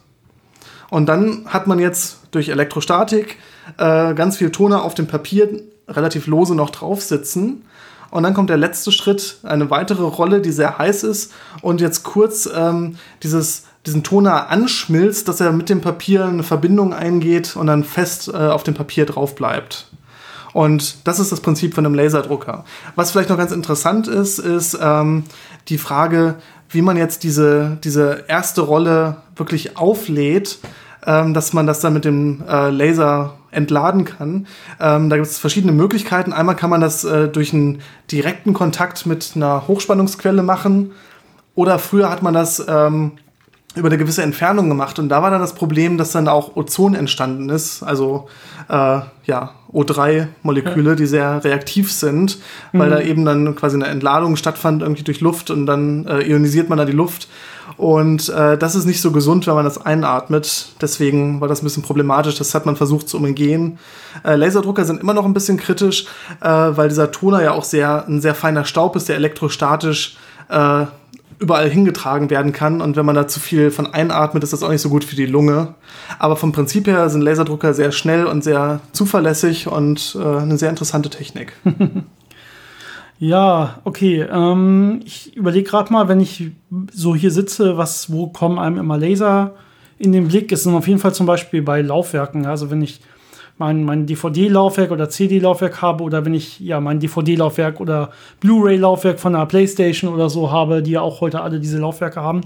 [0.90, 3.36] Und dann hat man jetzt durch Elektrostatik
[3.76, 7.64] äh, ganz viel Toner auf dem Papier relativ lose noch drauf sitzen.
[8.10, 12.04] Und dann kommt der letzte Schritt, eine weitere Rolle, die sehr heiß ist und jetzt
[12.04, 17.66] kurz ähm, dieses, diesen Toner anschmilzt, dass er mit dem Papier eine Verbindung eingeht und
[17.66, 19.87] dann fest äh, auf dem Papier drauf bleibt.
[20.52, 22.64] Und das ist das Prinzip von einem Laserdrucker.
[22.94, 25.24] Was vielleicht noch ganz interessant ist, ist ähm,
[25.68, 26.36] die Frage,
[26.70, 30.58] wie man jetzt diese, diese erste Rolle wirklich auflädt,
[31.06, 34.46] ähm, dass man das dann mit dem äh, Laser entladen kann.
[34.80, 36.32] Ähm, da gibt es verschiedene Möglichkeiten.
[36.32, 37.80] Einmal kann man das äh, durch einen
[38.10, 40.92] direkten Kontakt mit einer Hochspannungsquelle machen.
[41.54, 43.12] Oder früher hat man das ähm,
[43.78, 44.98] über eine gewisse Entfernung gemacht.
[44.98, 47.82] Und da war dann das Problem, dass dann auch Ozon entstanden ist.
[47.82, 48.28] Also
[48.68, 52.38] äh, ja, O3-Moleküle, die sehr reaktiv sind,
[52.72, 52.92] weil mhm.
[52.92, 56.78] da eben dann quasi eine Entladung stattfand, irgendwie durch Luft und dann äh, ionisiert man
[56.78, 57.28] da die Luft.
[57.76, 60.68] Und äh, das ist nicht so gesund, wenn man das einatmet.
[60.80, 62.36] Deswegen war das ein bisschen problematisch.
[62.36, 63.78] Das hat man versucht zu umgehen.
[64.24, 66.06] Äh, Laserdrucker sind immer noch ein bisschen kritisch,
[66.40, 70.16] äh, weil dieser Toner ja auch sehr ein sehr feiner Staub ist, der elektrostatisch
[70.48, 70.86] äh,
[71.38, 72.80] überall hingetragen werden kann.
[72.80, 75.16] Und wenn man da zu viel von einatmet, ist das auch nicht so gut für
[75.16, 75.74] die Lunge.
[76.18, 80.70] Aber vom Prinzip her sind Laserdrucker sehr schnell und sehr zuverlässig und äh, eine sehr
[80.70, 81.54] interessante Technik.
[83.18, 84.26] ja, okay.
[84.30, 86.50] Ähm, ich überlege gerade mal, wenn ich
[86.92, 89.54] so hier sitze, was, wo kommen einem immer Laser
[89.98, 90.50] in den Blick?
[90.50, 92.46] Ist auf jeden Fall zum Beispiel bei Laufwerken.
[92.46, 93.00] Also wenn ich
[93.58, 99.34] mein, mein DVD-Laufwerk oder CD-Laufwerk habe oder wenn ich ja mein DVD-Laufwerk oder Blu-ray-Laufwerk von
[99.34, 102.42] einer Playstation oder so habe, die ja auch heute alle diese Laufwerke haben.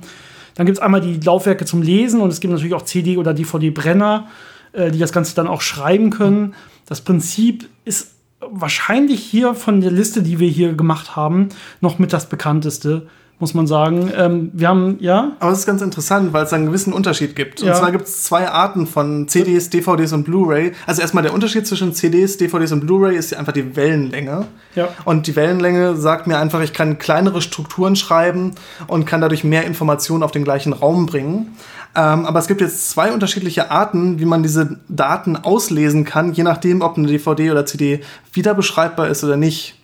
[0.54, 3.34] Dann gibt es einmal die Laufwerke zum Lesen und es gibt natürlich auch CD- oder
[3.34, 4.26] DVD-Brenner,
[4.72, 6.54] äh, die das Ganze dann auch schreiben können.
[6.86, 11.50] Das Prinzip ist wahrscheinlich hier von der Liste, die wir hier gemacht haben,
[11.80, 13.06] noch mit das bekannteste
[13.42, 14.08] muss man sagen.
[14.16, 15.32] Ähm, wir haben, ja.
[15.40, 17.60] Aber es ist ganz interessant, weil es einen gewissen Unterschied gibt.
[17.60, 17.72] Ja.
[17.72, 20.70] Und zwar gibt es zwei Arten von CDs, DVDs und Blu-ray.
[20.86, 24.46] Also erstmal der Unterschied zwischen CDs, DVDs und Blu-ray ist einfach die Wellenlänge.
[24.76, 24.90] Ja.
[25.04, 28.52] Und die Wellenlänge sagt mir einfach, ich kann kleinere Strukturen schreiben
[28.86, 31.56] und kann dadurch mehr Informationen auf den gleichen Raum bringen.
[31.96, 36.44] Ähm, aber es gibt jetzt zwei unterschiedliche Arten, wie man diese Daten auslesen kann, je
[36.44, 39.74] nachdem, ob eine DVD oder CD wieder beschreibbar ist oder nicht.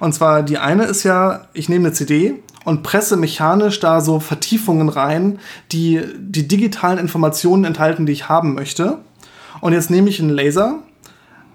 [0.00, 4.18] Und zwar die eine ist ja, ich nehme eine CD und presse mechanisch da so
[4.18, 5.38] Vertiefungen rein,
[5.70, 8.98] die die digitalen Informationen enthalten, die ich haben möchte.
[9.60, 10.80] Und jetzt nehme ich einen Laser,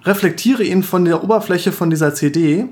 [0.05, 2.69] reflektiere ihn von der Oberfläche von dieser CD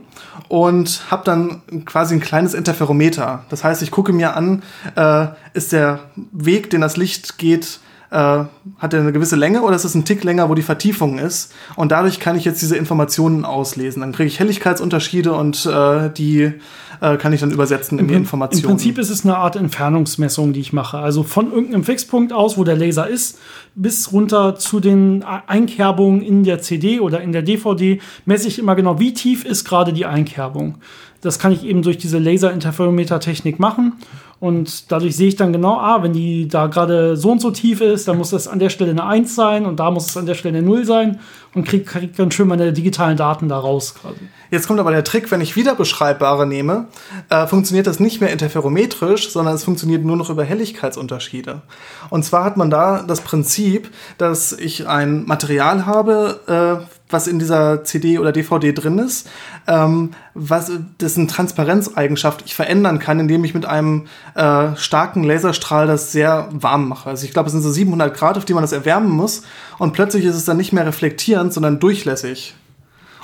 [0.48, 3.44] und habe dann quasi ein kleines Interferometer.
[3.50, 4.64] Das heißt, ich gucke mir an,
[4.96, 6.00] äh, ist der
[6.32, 7.82] Weg, den das Licht geht,
[8.12, 11.20] äh, hat er eine gewisse Länge oder ist es ein Tick länger, wo die Vertiefung
[11.20, 11.54] ist?
[11.76, 14.00] Und dadurch kann ich jetzt diese Informationen auslesen.
[14.00, 16.54] Dann kriege ich Helligkeitsunterschiede und äh, die
[17.02, 18.64] äh, kann ich dann übersetzen in die Informationen.
[18.64, 20.98] Im Prinzip ist es eine Art Entfernungsmessung, die ich mache.
[20.98, 23.40] Also von irgendeinem Fixpunkt aus, wo der Laser ist,
[23.76, 28.76] bis runter zu den Einkerbungen in der CD oder in der DVD messe ich immer
[28.76, 30.76] genau, wie tief ist gerade die Einkerbung.
[31.22, 33.94] Das kann ich eben durch diese Laser-Interferometer-Technik machen.
[34.40, 37.82] Und dadurch sehe ich dann genau, ah, wenn die da gerade so und so tief
[37.82, 40.26] ist, dann muss das an der Stelle eine 1 sein und da muss es an
[40.26, 41.20] der Stelle eine 0 sein
[41.54, 44.20] und kriege krieg dann schön meine digitalen Daten da raus quasi.
[44.50, 46.88] Jetzt kommt aber der Trick, wenn ich wieder beschreibbare nehme,
[47.30, 51.62] äh, funktioniert das nicht mehr interferometrisch, sondern es funktioniert nur noch über Helligkeitsunterschiede.
[52.10, 57.40] Und zwar hat man da das Prinzip, dass ich ein Material habe, äh, was in
[57.40, 59.28] dieser CD oder DVD drin ist,
[59.68, 64.06] ähm, was dessen Transparenzeigenschaft ich verändern kann, indem ich mit einem
[64.36, 67.10] äh, starken Laserstrahl das sehr warm mache.
[67.10, 69.42] Also ich glaube, es sind so 700 Grad, auf die man das erwärmen muss.
[69.80, 72.56] Und plötzlich ist es dann nicht mehr reflektierend, sondern durchlässig.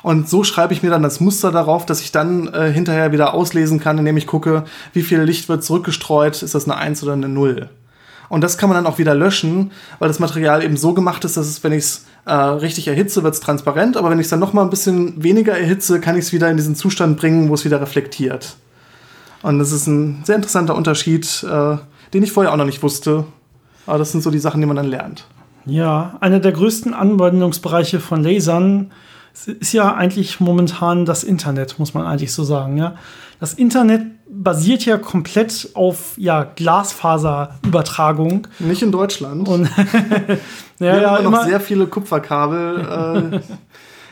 [0.01, 3.33] Und so schreibe ich mir dann das Muster darauf, dass ich dann äh, hinterher wieder
[3.33, 7.13] auslesen kann, indem ich gucke, wie viel Licht wird zurückgestreut, ist das eine 1 oder
[7.13, 7.69] eine 0.
[8.29, 11.37] Und das kann man dann auch wieder löschen, weil das Material eben so gemacht ist,
[11.37, 14.29] dass es, wenn ich es äh, richtig erhitze, wird es transparent, aber wenn ich es
[14.29, 17.49] dann noch mal ein bisschen weniger erhitze, kann ich es wieder in diesen Zustand bringen,
[17.49, 18.57] wo es wieder reflektiert.
[19.41, 21.77] Und das ist ein sehr interessanter Unterschied, äh,
[22.13, 23.25] den ich vorher auch noch nicht wusste.
[23.85, 25.27] Aber das sind so die Sachen, die man dann lernt.
[25.65, 28.91] Ja, einer der größten Anwendungsbereiche von Lasern
[29.59, 32.77] ist ja eigentlich momentan das Internet, muss man eigentlich so sagen.
[32.77, 32.95] Ja?
[33.39, 38.47] Das Internet basiert ja komplett auf ja, Glasfaserübertragung.
[38.59, 39.47] Nicht in Deutschland.
[39.47, 39.69] Und
[40.79, 43.41] ja, Wir ja, haben immer noch sehr viele Kupferkabel.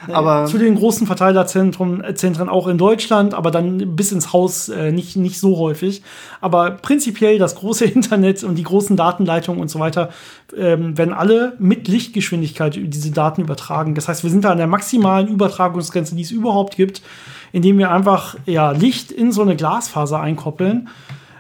[0.08, 4.34] Äh, aber zu den großen Verteilerzentren äh, Zentren auch in Deutschland, aber dann bis ins
[4.34, 6.04] Haus äh, nicht, nicht so häufig.
[6.42, 10.10] Aber prinzipiell das große Internet und die großen Datenleitungen und so weiter
[10.58, 13.96] ähm, werden alle mit Lichtgeschwindigkeit diese Daten übertragen.
[13.96, 17.02] Das heißt, wir sind da an der maximalen Übertragungsgrenze, die es überhaupt gibt,
[17.54, 20.90] indem wir einfach ja, Licht in so eine Glasfaser einkoppeln.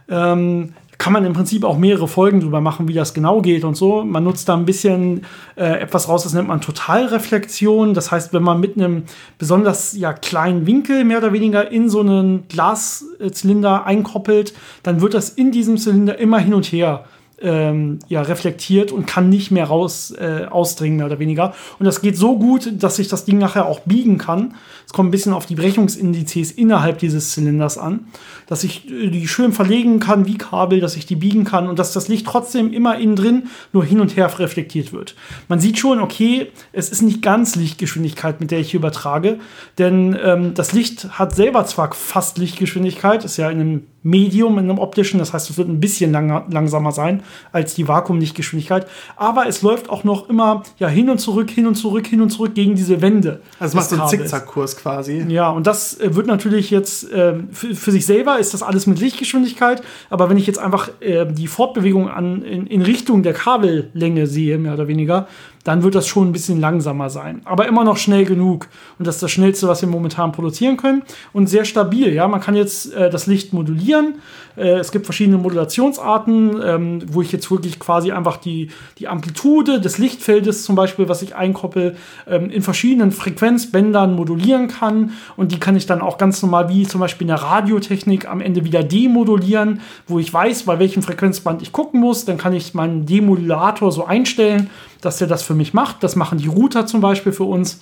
[0.07, 3.75] Ähm, kann man im Prinzip auch mehrere Folgen drüber machen, wie das genau geht und
[3.75, 4.05] so.
[4.05, 5.25] Man nutzt da ein bisschen
[5.57, 7.93] äh, etwas raus, das nennt man Totalreflexion.
[7.93, 9.03] Das heißt, wenn man mit einem
[9.37, 14.53] besonders ja, kleinen Winkel mehr oder weniger in so einen Glaszylinder einkoppelt,
[14.83, 17.03] dann wird das in diesem Zylinder immer hin und her
[17.43, 21.53] ähm, ja, reflektiert und kann nicht mehr raus äh, ausdringen, mehr oder weniger.
[21.77, 24.55] Und das geht so gut, dass sich das Ding nachher auch biegen kann.
[24.85, 28.07] Es kommt ein bisschen auf die Brechungsindizes innerhalb dieses Zylinders an,
[28.47, 31.79] dass ich äh, die schön verlegen kann wie Kabel, dass ich die biegen kann und
[31.79, 35.15] dass das Licht trotzdem immer innen drin nur hin und her reflektiert wird.
[35.49, 39.39] Man sieht schon, okay, es ist nicht ganz Lichtgeschwindigkeit, mit der ich hier übertrage,
[39.77, 44.69] denn ähm, das Licht hat selber zwar fast Lichtgeschwindigkeit, ist ja in einem Medium, in
[44.69, 49.47] einem optischen, das heißt, es wird ein bisschen lang langsamer sein als die Vakuumlichtgeschwindigkeit, aber
[49.47, 52.55] es läuft auch noch immer ja, hin und zurück, hin und zurück, hin und zurück
[52.55, 53.41] gegen diese Wände.
[53.59, 55.25] Also es macht so einen Zickzackkurs quasi.
[55.27, 58.87] Ja, und das äh, wird natürlich jetzt äh, für, für, sich selber ist das alles
[58.87, 63.33] mit Lichtgeschwindigkeit, aber wenn ich jetzt einfach äh, die Fortbewegung an, in, in Richtung der
[63.33, 65.27] Kabellänge sehe, mehr oder weniger,
[65.63, 67.41] dann wird das schon ein bisschen langsamer sein.
[67.45, 68.67] Aber immer noch schnell genug.
[68.99, 71.03] Und das ist das Schnellste, was wir momentan produzieren können.
[71.31, 72.13] Und sehr stabil.
[72.13, 74.15] Ja, man kann jetzt äh, das Licht modulieren.
[74.55, 79.81] Äh, es gibt verschiedene Modulationsarten, ähm, wo ich jetzt wirklich quasi einfach die, die Amplitude
[79.81, 81.95] des Lichtfeldes zum Beispiel, was ich einkoppel,
[82.27, 85.11] ähm, in verschiedenen Frequenzbändern modulieren kann.
[85.35, 88.41] Und die kann ich dann auch ganz normal wie zum Beispiel in der Radiotechnik am
[88.41, 92.25] Ende wieder demodulieren, wo ich weiß, bei welchem Frequenzband ich gucken muss.
[92.25, 94.69] Dann kann ich meinen Demodulator so einstellen
[95.03, 96.03] dass er das für mich macht.
[96.03, 97.81] Das machen die Router zum Beispiel für uns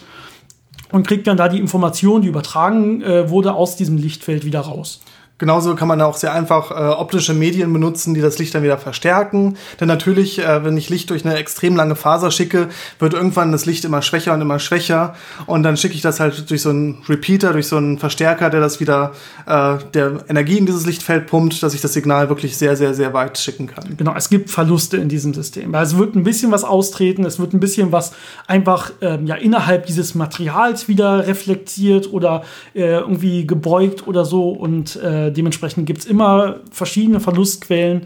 [0.91, 5.01] und kriegt dann da die Information, die übertragen äh, wurde, aus diesem Lichtfeld wieder raus.
[5.41, 8.77] Genauso kann man auch sehr einfach äh, optische Medien benutzen, die das Licht dann wieder
[8.77, 9.57] verstärken.
[9.79, 12.67] Denn natürlich, äh, wenn ich Licht durch eine extrem lange Faser schicke,
[12.99, 15.15] wird irgendwann das Licht immer schwächer und immer schwächer.
[15.47, 18.59] Und dann schicke ich das halt durch so einen Repeater, durch so einen Verstärker, der
[18.59, 19.13] das wieder,
[19.47, 23.11] äh, der Energie in dieses Lichtfeld pumpt, dass ich das Signal wirklich sehr, sehr, sehr
[23.15, 23.97] weit schicken kann.
[23.97, 25.73] Genau, es gibt Verluste in diesem System.
[25.73, 28.11] Es wird ein bisschen was austreten, es wird ein bisschen was
[28.45, 32.43] einfach ähm, ja, innerhalb dieses Materials wieder reflektiert oder
[32.75, 34.51] äh, irgendwie gebeugt oder so.
[34.51, 35.01] Und
[35.31, 38.03] äh, dementsprechend gibt es immer verschiedene Verlustquellen.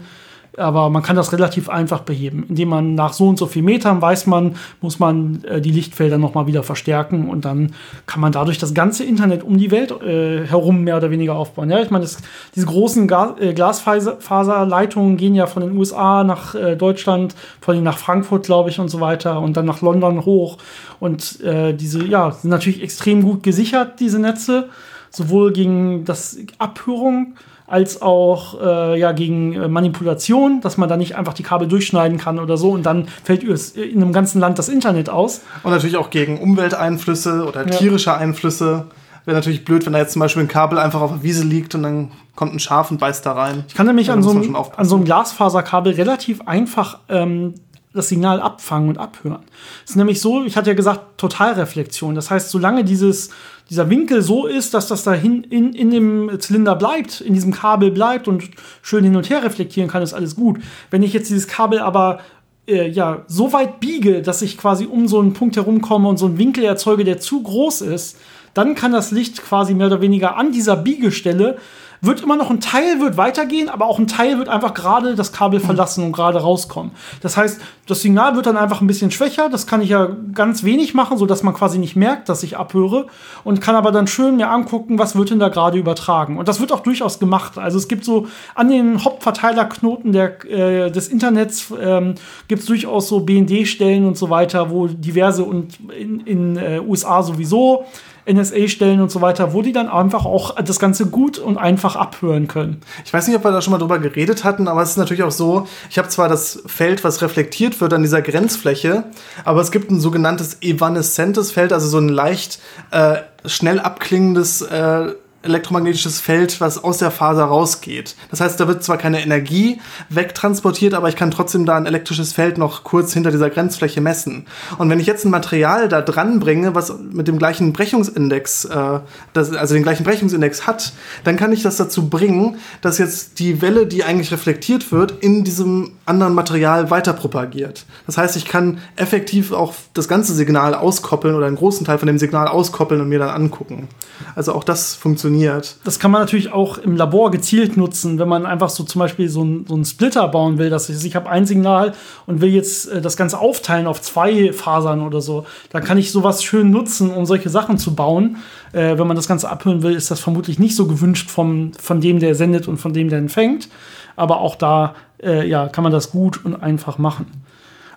[0.56, 4.00] Aber man kann das relativ einfach beheben, indem man nach so und so viel Metern
[4.00, 7.74] weiß man, muss man äh, die Lichtfelder noch mal wieder verstärken und dann
[8.06, 11.70] kann man dadurch das ganze Internet um die Welt äh, herum mehr oder weniger aufbauen.
[11.70, 12.06] Ja, ich meine,
[12.54, 13.08] diese großen
[13.38, 18.70] äh, Glasfaserleitungen gehen ja von den USA nach äh, Deutschland, vor allem nach Frankfurt, glaube
[18.70, 20.56] ich, und so weiter und dann nach London hoch.
[21.00, 24.70] Und äh, diese, ja, sind natürlich extrem gut gesichert, diese Netze
[25.16, 27.34] sowohl gegen das Abhörung
[27.66, 32.18] als auch äh, ja, gegen äh, Manipulation, dass man da nicht einfach die Kabel durchschneiden
[32.18, 35.40] kann oder so und dann fällt in einem ganzen Land das Internet aus.
[35.64, 38.16] Und natürlich auch gegen Umwelteinflüsse oder tierische ja.
[38.18, 38.86] Einflüsse.
[39.24, 41.74] Wäre natürlich blöd, wenn da jetzt zum Beispiel ein Kabel einfach auf der Wiese liegt
[41.74, 43.64] und dann kommt ein Schaf und beißt da rein.
[43.66, 47.54] Ich kann nämlich an so, einem, an so, einem, Glasfaserkabel relativ einfach ähm,
[47.92, 49.42] das Signal abfangen und abhören.
[49.84, 52.14] Es ist nämlich so, ich hatte ja gesagt, Totalreflexion.
[52.14, 53.30] Das heißt, solange dieses
[53.68, 57.90] dieser Winkel so ist, dass das da in, in dem Zylinder bleibt, in diesem Kabel
[57.90, 58.44] bleibt und
[58.80, 60.60] schön hin und her reflektieren kann, ist alles gut.
[60.90, 62.20] Wenn ich jetzt dieses Kabel aber
[62.68, 66.26] äh, ja, so weit biege, dass ich quasi um so einen Punkt herumkomme und so
[66.26, 68.18] einen Winkel erzeuge, der zu groß ist,
[68.54, 71.58] dann kann das Licht quasi mehr oder weniger an dieser Biegestelle
[72.06, 75.32] wird immer noch ein Teil wird weitergehen, aber auch ein Teil wird einfach gerade das
[75.32, 76.92] Kabel verlassen und gerade rauskommen.
[77.20, 79.48] Das heißt, das Signal wird dann einfach ein bisschen schwächer.
[79.48, 82.56] Das kann ich ja ganz wenig machen, so dass man quasi nicht merkt, dass ich
[82.56, 83.06] abhöre
[83.44, 86.38] und kann aber dann schön mir angucken, was wird denn da gerade übertragen.
[86.38, 87.58] Und das wird auch durchaus gemacht.
[87.58, 92.14] Also es gibt so an den Hauptverteilerknoten der, äh, des Internets ähm,
[92.48, 97.22] gibt es durchaus so BND-Stellen und so weiter, wo diverse und in, in äh, USA
[97.22, 97.84] sowieso
[98.26, 102.48] NSA-Stellen und so weiter, wo die dann einfach auch das Ganze gut und einfach abhören
[102.48, 102.80] können.
[103.04, 105.22] Ich weiß nicht, ob wir da schon mal drüber geredet hatten, aber es ist natürlich
[105.22, 109.04] auch so, ich habe zwar das Feld, was reflektiert wird an dieser Grenzfläche,
[109.44, 112.58] aber es gibt ein sogenanntes evanescentes Feld, also so ein leicht
[112.90, 115.12] äh, schnell abklingendes äh,
[115.46, 118.16] elektromagnetisches Feld, was aus der Faser rausgeht.
[118.30, 119.80] Das heißt, da wird zwar keine Energie
[120.10, 124.46] wegtransportiert, aber ich kann trotzdem da ein elektrisches Feld noch kurz hinter dieser Grenzfläche messen.
[124.78, 129.00] Und wenn ich jetzt ein Material da dran bringe, was mit dem gleichen Brechungsindex, äh,
[129.32, 130.92] das, also den gleichen Brechungsindex hat,
[131.24, 135.44] dann kann ich das dazu bringen, dass jetzt die Welle, die eigentlich reflektiert wird, in
[135.44, 137.86] diesem anderen Material weiter propagiert.
[138.06, 142.06] Das heißt, ich kann effektiv auch das ganze Signal auskoppeln oder einen großen Teil von
[142.06, 143.88] dem Signal auskoppeln und mir dann angucken.
[144.34, 145.76] Also auch das funktioniert funktioniert.
[145.84, 149.28] Das kann man natürlich auch im Labor gezielt nutzen, wenn man einfach so zum Beispiel
[149.28, 151.92] so, ein, so einen Splitter bauen will, dass ich, ich habe ein Signal
[152.26, 155.46] und will jetzt äh, das Ganze aufteilen auf zwei Fasern oder so.
[155.70, 158.36] Dann kann ich sowas schön nutzen, um solche Sachen zu bauen.
[158.72, 162.00] Äh, wenn man das Ganze abhören will, ist das vermutlich nicht so gewünscht vom, von
[162.00, 163.68] dem, der sendet und von dem, der empfängt.
[164.16, 167.26] Aber auch da äh, ja, kann man das gut und einfach machen.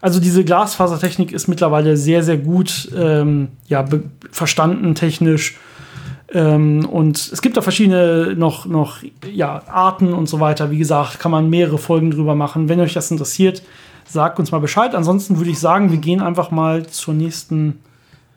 [0.01, 3.85] Also diese Glasfasertechnik ist mittlerweile sehr, sehr gut ähm, ja,
[4.31, 5.57] verstanden technisch
[6.31, 8.97] ähm, und es gibt da verschiedene noch, noch
[9.31, 10.69] ja, Arten und so weiter.
[10.69, 12.69] Wie gesagt, kann man mehrere Folgen drüber machen.
[12.69, 13.63] Wenn euch das interessiert,
[14.07, 14.93] sagt uns mal Bescheid.
[14.93, 17.79] Ansonsten würde ich sagen, wir gehen einfach mal zur nächsten.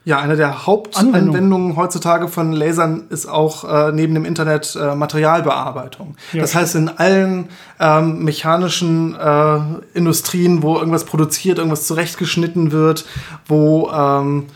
[0.05, 1.77] Ja, eine der Hauptanwendungen Anwendung.
[1.77, 6.17] heutzutage von Lasern ist auch äh, neben dem Internet äh, Materialbearbeitung.
[6.33, 9.59] Ja, das heißt, in allen ähm, mechanischen äh,
[9.95, 13.05] Industrien, wo irgendwas produziert, irgendwas zurechtgeschnitten wird,
[13.47, 14.47] wo ähm,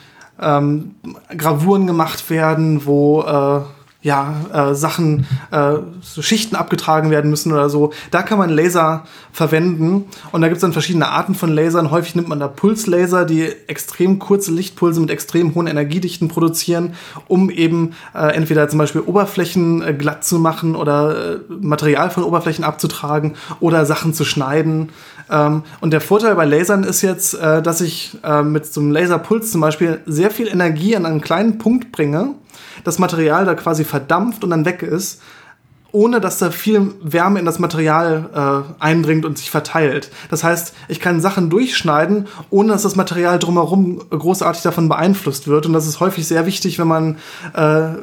[0.40, 0.96] ähm,
[1.36, 3.60] Gravuren gemacht werden, wo äh,
[4.06, 7.92] ja, äh, Sachen, äh, so Schichten abgetragen werden müssen oder so.
[8.12, 11.90] Da kann man Laser verwenden und da gibt es dann verschiedene Arten von Lasern.
[11.90, 16.94] Häufig nimmt man da Pulslaser, die extrem kurze Lichtpulse mit extrem hohen Energiedichten produzieren,
[17.26, 22.22] um eben äh, entweder zum Beispiel Oberflächen äh, glatt zu machen oder äh, Material von
[22.22, 24.90] Oberflächen abzutragen oder Sachen zu schneiden.
[25.30, 28.92] Ähm, und der Vorteil bei Lasern ist jetzt, äh, dass ich äh, mit so einem
[28.92, 32.34] Laserpuls zum Beispiel sehr viel Energie an einen kleinen Punkt bringe
[32.84, 35.20] das Material da quasi verdampft und dann weg ist,
[35.92, 40.10] ohne dass da viel Wärme in das Material äh, eindringt und sich verteilt.
[40.30, 45.64] Das heißt, ich kann Sachen durchschneiden, ohne dass das Material drumherum großartig davon beeinflusst wird.
[45.64, 47.16] Und das ist häufig sehr wichtig, wenn man
[47.54, 47.98] äh,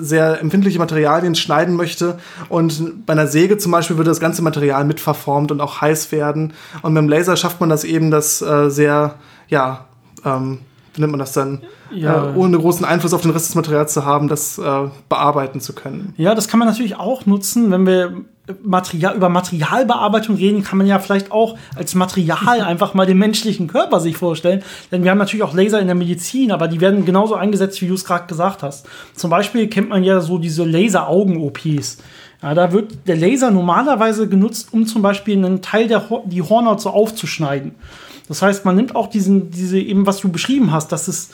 [0.00, 2.18] sehr empfindliche Materialien schneiden möchte.
[2.48, 6.52] Und bei einer Säge zum Beispiel würde das ganze Material mitverformt und auch heiß werden.
[6.82, 9.16] Und mit dem Laser schafft man das eben, das äh, sehr,
[9.48, 9.86] ja,
[10.24, 10.58] ähm,
[10.94, 12.32] wie nennt man das dann, ja.
[12.32, 15.72] äh, ohne großen Einfluss auf den Rest des Materials zu haben, das äh, bearbeiten zu
[15.72, 16.14] können.
[16.16, 18.24] Ja, das kann man natürlich auch nutzen, wenn wir
[18.62, 23.68] Material, über Materialbearbeitung reden, kann man ja vielleicht auch als Material einfach mal den menschlichen
[23.68, 24.62] Körper sich vorstellen.
[24.90, 27.88] Denn wir haben natürlich auch Laser in der Medizin, aber die werden genauso eingesetzt, wie
[27.88, 28.86] du es gerade gesagt hast.
[29.14, 31.98] Zum Beispiel kennt man ja so diese Laser-Augen-OPs.
[32.42, 36.42] Ja, da wird der Laser normalerweise genutzt, um zum Beispiel einen Teil der Ho die
[36.42, 37.74] Hornhaut so aufzuschneiden.
[38.28, 41.30] Das heißt, man nimmt auch diesen, diese eben, was du beschrieben hast, dass es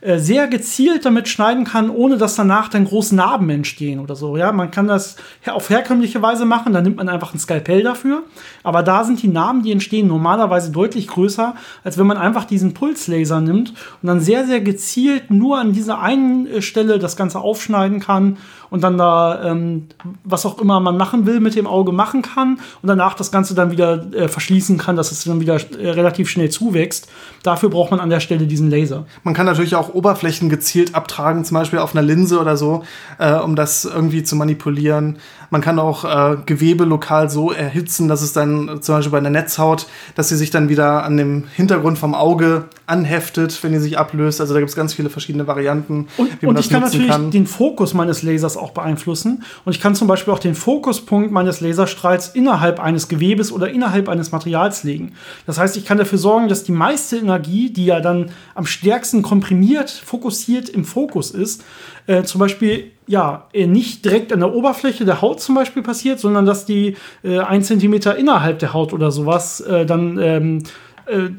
[0.00, 4.36] äh, sehr gezielt damit schneiden kann, ohne dass danach dann große Narben entstehen oder so.
[4.36, 5.16] Ja, man kann das
[5.46, 8.22] auf herkömmliche Weise machen, da nimmt man einfach ein Skalpell dafür.
[8.62, 12.74] Aber da sind die Narben, die entstehen, normalerweise deutlich größer, als wenn man einfach diesen
[12.74, 13.70] Pulslaser nimmt
[14.02, 18.38] und dann sehr, sehr gezielt nur an dieser einen äh, Stelle das Ganze aufschneiden kann
[18.70, 19.86] und dann da ähm,
[20.24, 23.54] was auch immer man machen will mit dem Auge machen kann und danach das Ganze
[23.54, 27.08] dann wieder äh, verschließen kann, dass es dann wieder äh, relativ schnell zuwächst.
[27.42, 29.06] Dafür braucht man an der Stelle diesen Laser.
[29.22, 32.84] Man kann natürlich auch Oberflächen gezielt abtragen, zum Beispiel auf einer Linse oder so,
[33.18, 35.18] äh, um das irgendwie zu manipulieren.
[35.50, 39.30] Man kann auch äh, Gewebe lokal so erhitzen, dass es dann zum Beispiel bei einer
[39.30, 43.98] Netzhaut, dass sie sich dann wieder an dem Hintergrund vom Auge anheftet, wenn die sich
[43.98, 44.40] ablöst.
[44.40, 46.08] Also da gibt es ganz viele verschiedene Varianten.
[46.16, 47.30] Und, wie man und das ich kann natürlich kann.
[47.30, 49.44] den Fokus meines Lasers auch beeinflussen.
[49.64, 54.08] Und ich kann zum Beispiel auch den Fokuspunkt meines Laserstrahls innerhalb eines Gewebes oder innerhalb
[54.08, 55.12] eines Materials legen.
[55.46, 59.22] Das heißt, ich kann dafür sorgen, dass die meiste Energie, die ja dann am stärksten
[59.22, 61.64] komprimiert, fokussiert im Fokus ist,
[62.06, 66.18] äh, zum Beispiel ja äh, nicht direkt an der Oberfläche der Haut zum Beispiel passiert,
[66.20, 70.62] sondern dass die äh, ein Zentimeter innerhalb der Haut oder sowas äh, dann ähm,
[71.06, 71.30] äh,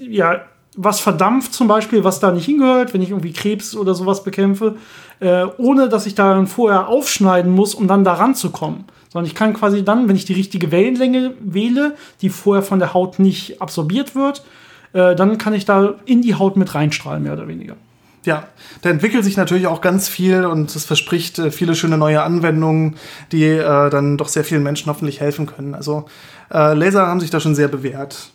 [0.00, 0.42] ja
[0.76, 4.76] was verdampft zum Beispiel, was da nicht hingehört, wenn ich irgendwie Krebs oder sowas bekämpfe,
[5.20, 8.84] äh, ohne dass ich da vorher aufschneiden muss, um dann da ranzukommen.
[9.10, 12.92] Sondern ich kann quasi dann, wenn ich die richtige Wellenlänge wähle, die vorher von der
[12.92, 14.44] Haut nicht absorbiert wird,
[14.92, 17.76] äh, dann kann ich da in die Haut mit reinstrahlen, mehr oder weniger.
[18.24, 18.48] Ja,
[18.82, 22.96] da entwickelt sich natürlich auch ganz viel und es verspricht äh, viele schöne neue Anwendungen,
[23.32, 25.74] die äh, dann doch sehr vielen Menschen hoffentlich helfen können.
[25.74, 26.06] Also
[26.52, 28.30] äh, Laser haben sich da schon sehr bewährt.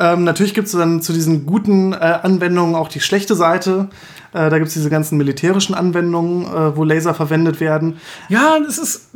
[0.00, 3.90] Ähm, natürlich gibt es dann zu diesen guten äh, Anwendungen auch die schlechte Seite.
[4.32, 7.98] Äh, da gibt es diese ganzen militärischen Anwendungen, äh, wo Laser verwendet werden.
[8.30, 9.10] Ja, es ist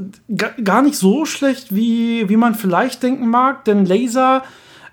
[0.62, 4.42] gar nicht so schlecht, wie, wie man vielleicht denken mag, denn Laser,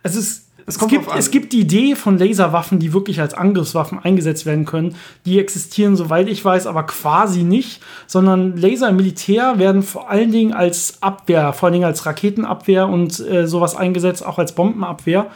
[0.01, 3.97] es ist es, es, gibt, es, gibt, die Idee von Laserwaffen, die wirklich als Angriffswaffen
[3.99, 4.95] eingesetzt werden können.
[5.25, 10.31] Die existieren, soweit ich weiß, aber quasi nicht, sondern Laser im Militär werden vor allen
[10.31, 15.31] Dingen als Abwehr, vor allen Dingen als Raketenabwehr und äh, sowas eingesetzt, auch als Bombenabwehr.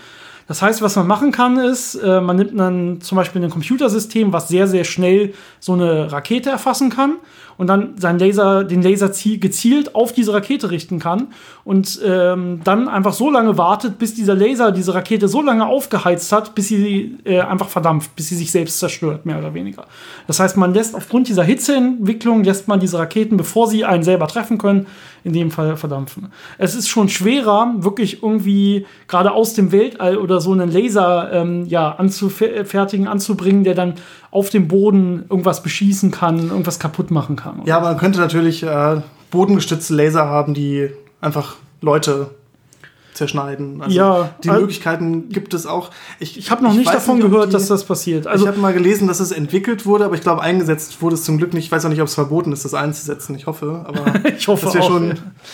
[0.47, 4.31] Das heißt, was man machen kann, ist, äh, man nimmt dann zum Beispiel ein Computersystem,
[4.31, 7.17] was sehr, sehr schnell so eine Rakete erfassen kann
[7.57, 11.27] und dann seinen Laser, den Laser gezielt auf diese Rakete richten kann
[11.63, 16.31] und ähm, dann einfach so lange wartet, bis dieser Laser diese Rakete so lange aufgeheizt
[16.31, 19.85] hat, bis sie äh, einfach verdampft, bis sie sich selbst zerstört, mehr oder weniger.
[20.27, 24.27] Das heißt, man lässt aufgrund dieser Hitzeentwicklung, lässt man diese Raketen, bevor sie einen selber
[24.27, 24.87] treffen können,
[25.25, 26.31] in dem Fall verdampfen.
[26.59, 31.65] Es ist schon schwerer, wirklich irgendwie gerade aus dem Weltall oder so einen Laser ähm,
[31.65, 33.95] ja, anzufertigen, anzubringen, der dann
[34.29, 37.63] auf dem Boden irgendwas beschießen kann, irgendwas kaputt machen kann.
[37.65, 39.01] Ja, man könnte natürlich äh,
[39.31, 42.34] bodengestützte Laser haben, die einfach Leute
[43.15, 43.81] zerschneiden.
[43.81, 45.91] Also ja, die also Möglichkeiten gibt es auch.
[46.19, 48.27] Ich, ich habe noch ich nicht davon nicht, gehört, die, dass das passiert.
[48.27, 51.23] Also ich habe mal gelesen, dass es entwickelt wurde, aber ich glaube, eingesetzt wurde es
[51.23, 51.65] zum Glück nicht.
[51.65, 53.35] Ich weiß auch nicht, ob es verboten ist, das einzusetzen.
[53.35, 54.05] Ich hoffe, aber
[54.37, 55.13] ich hoffe das wäre schon,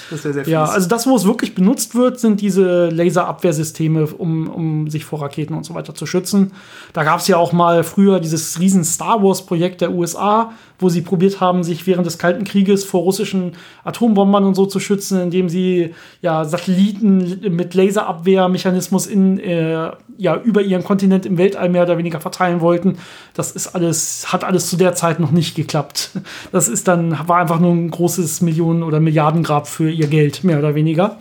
[0.10, 0.54] das wäre sehr viel.
[0.54, 5.22] Ja, also das, wo es wirklich benutzt wird, sind diese Laserabwehrsysteme, um, um sich vor
[5.22, 6.54] Raketen und so weiter zu schützen.
[6.94, 10.90] Da gab es ja auch mal früher dieses riesen Star Wars Projekt der USA, wo
[10.90, 13.54] sie probiert haben, sich während des Kalten Krieges vor russischen
[13.84, 20.62] Atombombern und so zu schützen, indem sie ja Satelliten mit Laserabwehrmechanismus in, äh, ja, über
[20.62, 22.98] ihren Kontinent im Weltall mehr oder weniger verteilen wollten.
[23.34, 26.12] Das ist alles, hat alles zu der Zeit noch nicht geklappt.
[26.52, 30.60] Das ist dann, war einfach nur ein großes Millionen- oder Milliardengrab für ihr Geld, mehr
[30.60, 31.18] oder weniger.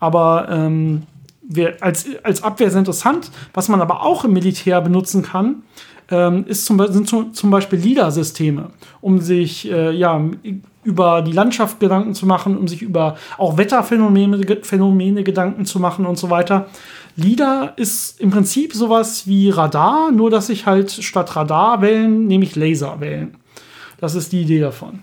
[0.00, 1.02] Aber ähm,
[1.42, 3.30] wir, als, als Abwehr ist interessant.
[3.54, 5.62] Was man aber auch im Militär benutzen kann,
[6.12, 10.22] ähm, ist zum, sind zum Beispiel LIDAR-Systeme, um sich äh, ja,
[10.84, 16.04] über die Landschaft Gedanken zu machen, um sich über auch Wetterphänomene Phänomene Gedanken zu machen
[16.04, 16.66] und so weiter.
[17.16, 22.44] LIDAR ist im Prinzip sowas wie Radar, nur dass ich halt statt Radar wählen, nehme
[22.44, 23.36] ich Laser wählen.
[23.98, 25.02] Das ist die Idee davon.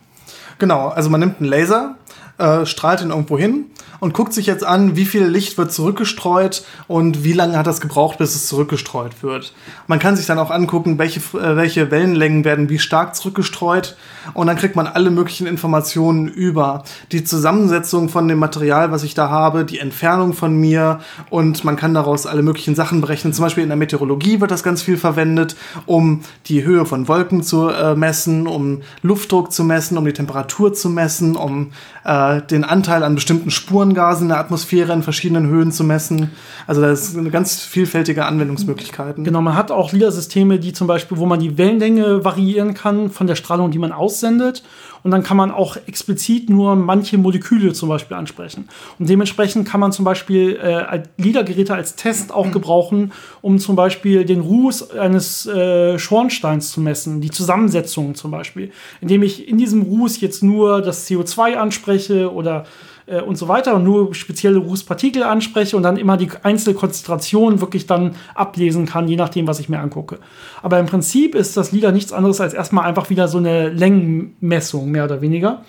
[0.59, 1.95] Genau, also man nimmt einen Laser,
[2.39, 3.65] äh, strahlt ihn irgendwo hin
[3.99, 7.81] und guckt sich jetzt an, wie viel Licht wird zurückgestreut und wie lange hat das
[7.81, 9.53] gebraucht, bis es zurückgestreut wird.
[9.87, 13.97] Man kann sich dann auch angucken, welche, äh, welche Wellenlängen werden wie stark zurückgestreut
[14.33, 19.13] und dann kriegt man alle möglichen Informationen über die Zusammensetzung von dem Material, was ich
[19.13, 23.33] da habe, die Entfernung von mir und man kann daraus alle möglichen Sachen berechnen.
[23.33, 27.43] Zum Beispiel in der Meteorologie wird das ganz viel verwendet, um die Höhe von Wolken
[27.43, 31.71] zu äh, messen, um Luftdruck zu messen, um die Temperatur zu messen, um
[32.05, 36.31] äh, den Anteil an bestimmten Spurengasen in der Atmosphäre in verschiedenen Höhen zu messen.
[36.67, 39.23] Also da eine ganz vielfältige Anwendungsmöglichkeiten.
[39.23, 43.27] Genau, man hat auch LIDAR-Systeme, die zum Beispiel, wo man die Wellenlänge variieren kann von
[43.27, 44.63] der Strahlung, die man aussendet
[45.03, 48.67] und dann kann man auch explizit nur manche Moleküle zum Beispiel ansprechen.
[48.97, 54.25] Und dementsprechend kann man zum Beispiel äh, LIDAR-Geräte als Test auch gebrauchen, um zum Beispiel
[54.25, 58.71] den Ruß eines äh, Schornsteins zu messen, die Zusammensetzung zum Beispiel.
[59.01, 62.65] Indem ich in diesem Ruß jetzt nur das CO2 anspreche oder
[63.09, 67.87] äh, und so weiter und nur spezielle Rußpartikel anspreche und dann immer die Einzelkonzentration wirklich
[67.87, 70.19] dann ablesen kann, je nachdem, was ich mir angucke.
[70.61, 74.91] Aber im Prinzip ist das LIDAR nichts anderes als erstmal einfach wieder so eine Längenmessung,
[74.91, 75.63] mehr oder weniger.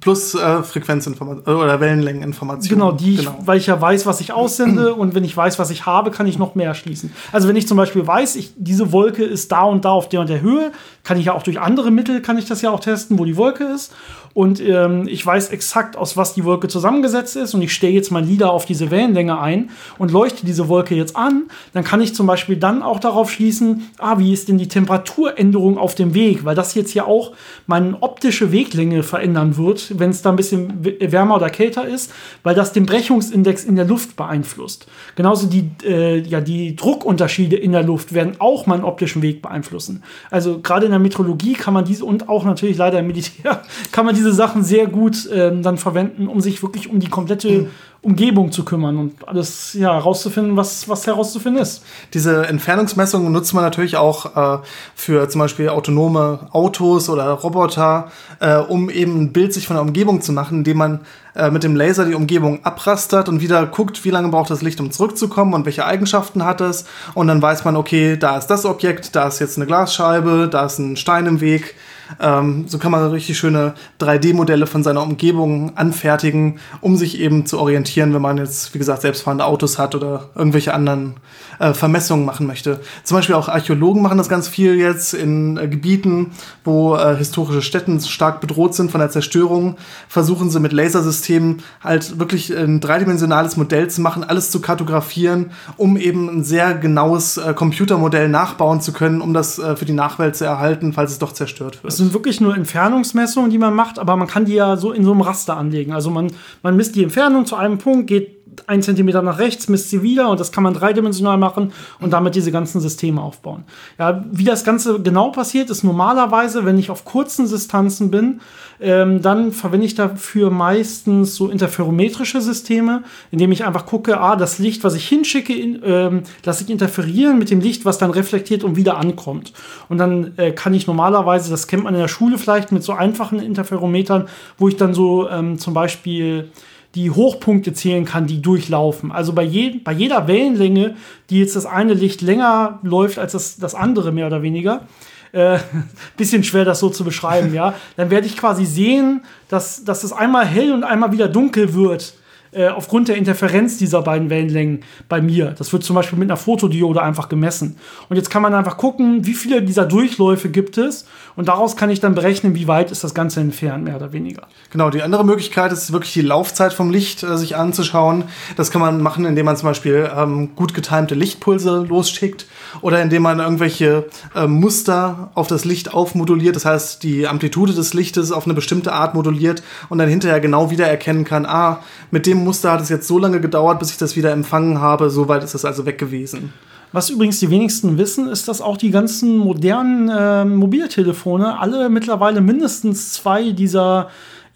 [0.00, 2.78] Plus äh, Frequenzinformation äh, oder Wellenlängeninformation.
[2.78, 3.36] Genau, die genau.
[3.40, 6.10] Ich, weil ich ja weiß, was ich aussende und wenn ich weiß, was ich habe,
[6.10, 7.12] kann ich noch mehr schließen.
[7.32, 10.20] Also wenn ich zum Beispiel weiß, ich, diese Wolke ist da und da auf der
[10.20, 10.72] und der Höhe,
[11.02, 13.36] kann ich ja auch durch andere Mittel, kann ich das ja auch testen, wo die
[13.36, 13.92] Wolke ist
[14.34, 18.10] und ähm, ich weiß exakt, aus was die Wolke zusammengesetzt ist und ich stelle jetzt
[18.10, 22.14] mein LIDAR auf diese Wellenlänge ein und leuchte diese Wolke jetzt an, dann kann ich
[22.14, 26.44] zum Beispiel dann auch darauf schließen, ah, wie ist denn die Temperaturänderung auf dem Weg,
[26.44, 27.32] weil das jetzt ja auch
[27.66, 32.12] meine optische Weglänge verändern wird, wenn es da ein bisschen wärmer oder kälter ist,
[32.42, 34.86] weil das den Brechungsindex in der Luft beeinflusst.
[35.16, 40.02] Genauso die, äh, ja, die Druckunterschiede in der Luft werden auch meinen optischen Weg beeinflussen.
[40.30, 43.62] Also gerade in der Metrologie kann man diese und auch natürlich leider im Militär
[43.92, 47.68] kann man diese Sachen sehr gut ähm, dann verwenden, um sich wirklich um die komplette
[48.00, 51.82] Umgebung zu kümmern und alles ja, herauszufinden, was, was herauszufinden ist.
[52.14, 54.62] Diese Entfernungsmessungen nutzt man natürlich auch äh,
[54.94, 59.82] für zum Beispiel autonome Autos oder Roboter, äh, um eben ein Bild sich von der
[59.82, 61.00] Umgebung zu machen, indem man
[61.34, 64.80] äh, mit dem Laser die Umgebung abrastert und wieder guckt, wie lange braucht das Licht,
[64.80, 66.84] um zurückzukommen und welche Eigenschaften hat es.
[67.14, 70.66] Und dann weiß man, okay, da ist das Objekt, da ist jetzt eine Glasscheibe, da
[70.66, 71.74] ist ein Stein im Weg
[72.20, 77.58] ähm, so kann man richtig schöne 3D-Modelle von seiner Umgebung anfertigen, um sich eben zu
[77.58, 81.16] orientieren, wenn man jetzt, wie gesagt, selbstfahrende Autos hat oder irgendwelche anderen
[81.58, 82.80] äh, Vermessungen machen möchte.
[83.04, 86.32] Zum Beispiel auch Archäologen machen das ganz viel jetzt in äh, Gebieten,
[86.64, 89.76] wo äh, historische Städten stark bedroht sind von der Zerstörung.
[90.08, 95.96] Versuchen sie mit Lasersystemen halt wirklich ein dreidimensionales Modell zu machen, alles zu kartografieren, um
[95.96, 100.36] eben ein sehr genaues äh, Computermodell nachbauen zu können, um das äh, für die Nachwelt
[100.36, 104.16] zu erhalten, falls es doch zerstört wird sind wirklich nur Entfernungsmessungen, die man macht, aber
[104.16, 105.92] man kann die ja so in so einem Raster anlegen.
[105.92, 106.32] Also man,
[106.62, 110.28] man misst die Entfernung zu einem Punkt, geht ein Zentimeter nach rechts, misst sie wieder
[110.28, 113.64] und das kann man dreidimensional machen und damit diese ganzen Systeme aufbauen.
[113.98, 118.40] Ja, wie das Ganze genau passiert, ist normalerweise, wenn ich auf kurzen Distanzen bin,
[118.80, 124.58] ähm, dann verwende ich dafür meistens so interferometrische Systeme, indem ich einfach gucke, ah, das
[124.58, 128.64] Licht, was ich hinschicke, in, ähm, lasse ich interferieren mit dem Licht, was dann reflektiert
[128.64, 129.52] und wieder ankommt.
[129.88, 132.92] Und dann äh, kann ich normalerweise, das kennt man in der Schule vielleicht mit so
[132.92, 134.28] einfachen Interferometern,
[134.58, 136.50] wo ich dann so ähm, zum Beispiel
[136.98, 139.12] die Hochpunkte zählen kann, die durchlaufen.
[139.12, 140.96] Also bei, je, bei jeder Wellenlänge,
[141.30, 144.82] die jetzt das eine Licht länger läuft als das, das andere, mehr oder weniger,
[145.30, 145.58] äh,
[146.16, 150.12] bisschen schwer das so zu beschreiben, ja, dann werde ich quasi sehen, dass, dass es
[150.12, 152.14] einmal hell und einmal wieder dunkel wird
[152.52, 155.54] äh, aufgrund der Interferenz dieser beiden Wellenlängen bei mir.
[155.58, 157.76] Das wird zum Beispiel mit einer Fotodiode einfach gemessen.
[158.08, 161.06] Und jetzt kann man einfach gucken, wie viele dieser Durchläufe gibt es.
[161.36, 164.48] Und daraus kann ich dann berechnen, wie weit ist das Ganze entfernt, mehr oder weniger.
[164.70, 168.24] Genau, die andere Möglichkeit ist wirklich die Laufzeit vom Licht äh, sich anzuschauen.
[168.56, 172.46] Das kann man machen, indem man zum Beispiel ähm, gut getimte Lichtpulse losschickt
[172.80, 176.56] oder indem man irgendwelche äh, Muster auf das Licht aufmoduliert.
[176.56, 180.70] Das heißt, die Amplitude des Lichtes auf eine bestimmte Art moduliert und dann hinterher genau
[180.70, 181.80] wieder erkennen kann, ah,
[182.10, 185.10] mit dem Muster hat es jetzt so lange gedauert, bis ich das wieder empfangen habe.
[185.10, 186.52] So weit ist es also weg gewesen.
[186.92, 192.40] Was übrigens die wenigsten wissen, ist, dass auch die ganzen modernen äh, Mobiltelefone alle mittlerweile
[192.40, 194.08] mindestens zwei dieser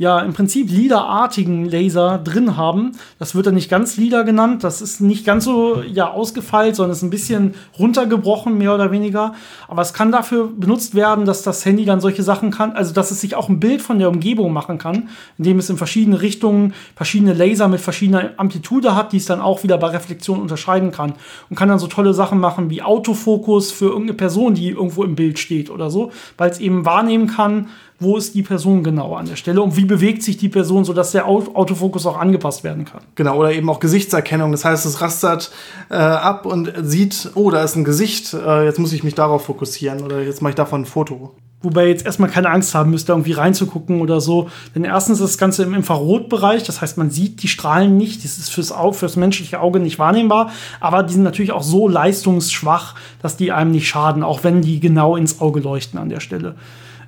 [0.03, 2.93] ja im Prinzip liederartigen Laser drin haben.
[3.21, 6.93] Das wird dann nicht ganz Lieder genannt, das ist nicht ganz so ja ausgefeilt, sondern
[6.93, 9.35] ist ein bisschen runtergebrochen, mehr oder weniger.
[9.69, 13.13] Aber es kann dafür benutzt werden, dass das Handy dann solche Sachen kann, also dass
[13.13, 16.75] es sich auch ein Bild von der Umgebung machen kann, indem es in verschiedene Richtungen
[16.97, 21.15] verschiedene Laser mit verschiedener Amplitude hat, die es dann auch wieder bei Reflexion unterscheiden kann.
[21.49, 25.15] Und kann dann so tolle Sachen machen wie Autofokus für irgendeine Person, die irgendwo im
[25.15, 27.69] Bild steht oder so, weil es eben wahrnehmen kann,
[28.03, 31.13] wo ist die Person genau an der Stelle und wie bewegt sich die Person, sodass
[31.13, 33.03] der Autofokus auch angepasst werden kann.
[33.15, 34.53] Genau, oder eben auch Gesichtserkennung.
[34.53, 35.51] Das heißt, es rastert
[35.91, 39.45] äh, ab und sieht, oh, da ist ein Gesicht, äh, jetzt muss ich mich darauf
[39.45, 41.35] fokussieren oder jetzt mache ich davon ein Foto.
[41.63, 44.51] Wobei ihr jetzt erstmal keine Angst haben müsst, da irgendwie reinzugucken oder so.
[44.75, 48.25] Denn erstens ist das Ganze im Infrarotbereich, das heißt, man sieht die Strahlen nicht.
[48.25, 50.51] Das ist fürs, Auge, fürs menschliche Auge nicht wahrnehmbar.
[50.81, 54.81] Aber die sind natürlich auch so leistungsschwach, dass die einem nicht schaden, auch wenn die
[54.81, 56.57] genau ins Auge leuchten an der Stelle.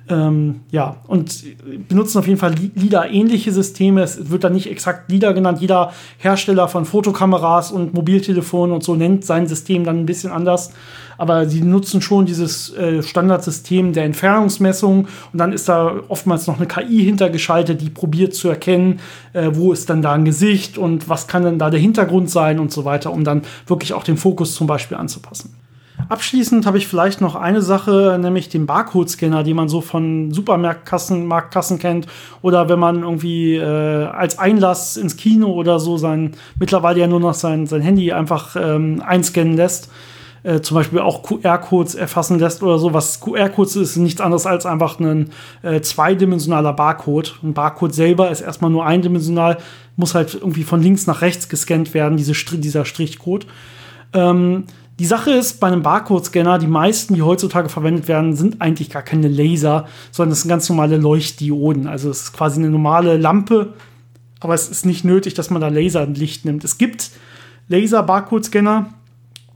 [0.07, 1.43] Ähm, ja, und
[1.87, 4.03] benutzen auf jeden Fall LIDAR-ähnliche Systeme.
[4.03, 5.61] Es wird dann nicht exakt LIDAR genannt.
[5.61, 10.71] Jeder Hersteller von Fotokameras und Mobiltelefonen und so nennt sein System dann ein bisschen anders.
[11.17, 16.57] Aber sie nutzen schon dieses äh, Standardsystem der Entfernungsmessung und dann ist da oftmals noch
[16.57, 18.99] eine KI hintergeschaltet, die probiert zu erkennen,
[19.33, 22.59] äh, wo ist dann da ein Gesicht und was kann denn da der Hintergrund sein
[22.59, 25.55] und so weiter, um dann wirklich auch den Fokus zum Beispiel anzupassen.
[26.07, 31.25] Abschließend habe ich vielleicht noch eine Sache, nämlich den Barcode-Scanner, den man so von Supermarktkassen
[31.25, 32.07] Marktkassen kennt.
[32.41, 37.19] Oder wenn man irgendwie äh, als Einlass ins Kino oder so sein, mittlerweile ja nur
[37.19, 39.89] noch sein, sein Handy einfach ähm, einscannen lässt.
[40.43, 42.93] Äh, zum Beispiel auch QR-Codes erfassen lässt oder so.
[42.93, 45.31] Was QR-Codes ist, nichts anderes als einfach ein
[45.63, 47.39] äh, zweidimensionaler Barcode.
[47.41, 49.57] Ein Barcode selber ist erstmal nur eindimensional,
[49.95, 53.47] muss halt irgendwie von links nach rechts gescannt werden, diese, dieser Strichcode.
[54.13, 54.65] Ähm,
[54.99, 59.01] die Sache ist, bei einem Barcode-Scanner, die meisten, die heutzutage verwendet werden, sind eigentlich gar
[59.01, 61.87] keine Laser, sondern das sind ganz normale Leuchtdioden.
[61.87, 63.73] Also es ist quasi eine normale Lampe,
[64.39, 66.63] aber es ist nicht nötig, dass man da Laserlicht nimmt.
[66.63, 67.11] Es gibt
[67.67, 68.93] Laser-Barcode-Scanner.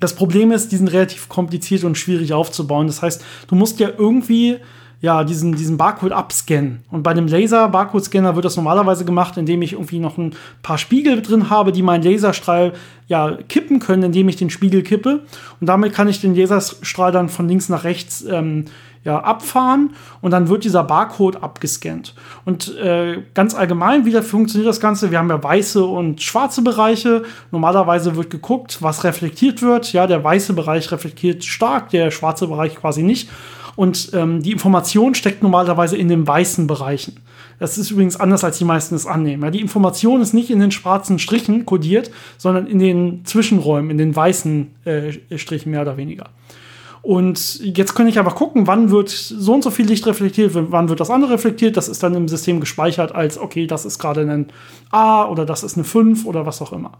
[0.01, 2.87] Das Problem ist, die sind relativ kompliziert und schwierig aufzubauen.
[2.87, 4.57] Das heißt, du musst ja irgendwie
[5.01, 6.83] ja, diesen, diesen Barcode abscannen.
[6.91, 11.21] Und bei dem Laser-Barcode-Scanner wird das normalerweise gemacht, indem ich irgendwie noch ein paar Spiegel
[11.21, 12.73] drin habe, die meinen Laserstrahl
[13.07, 15.21] ja kippen können, indem ich den Spiegel kippe.
[15.61, 18.65] Und damit kann ich den Laserstrahl dann von links nach rechts ähm,
[19.05, 22.13] ja, abfahren und dann wird dieser Barcode abgescannt.
[22.43, 25.11] Und äh, ganz allgemein, wie funktioniert das Ganze?
[25.11, 27.23] Wir haben ja weiße und schwarze Bereiche.
[27.51, 29.93] Normalerweise wird geguckt, was reflektiert wird.
[29.93, 33.29] Ja, der weiße Bereich reflektiert stark, der schwarze Bereich quasi nicht.
[33.79, 37.15] Und ähm, die Information steckt normalerweise in den weißen Bereichen.
[37.59, 39.41] Das ist übrigens anders, als die meisten es annehmen.
[39.41, 43.97] Ja, die Information ist nicht in den schwarzen Strichen kodiert, sondern in den Zwischenräumen, in
[43.97, 46.25] den weißen äh, Strichen mehr oder weniger.
[47.01, 50.89] Und jetzt kann ich einfach gucken, wann wird so und so viel Licht reflektiert, wann
[50.89, 51.77] wird das andere reflektiert.
[51.77, 54.47] Das ist dann im System gespeichert als, okay, das ist gerade ein
[54.91, 56.97] A oder das ist eine 5 oder was auch immer.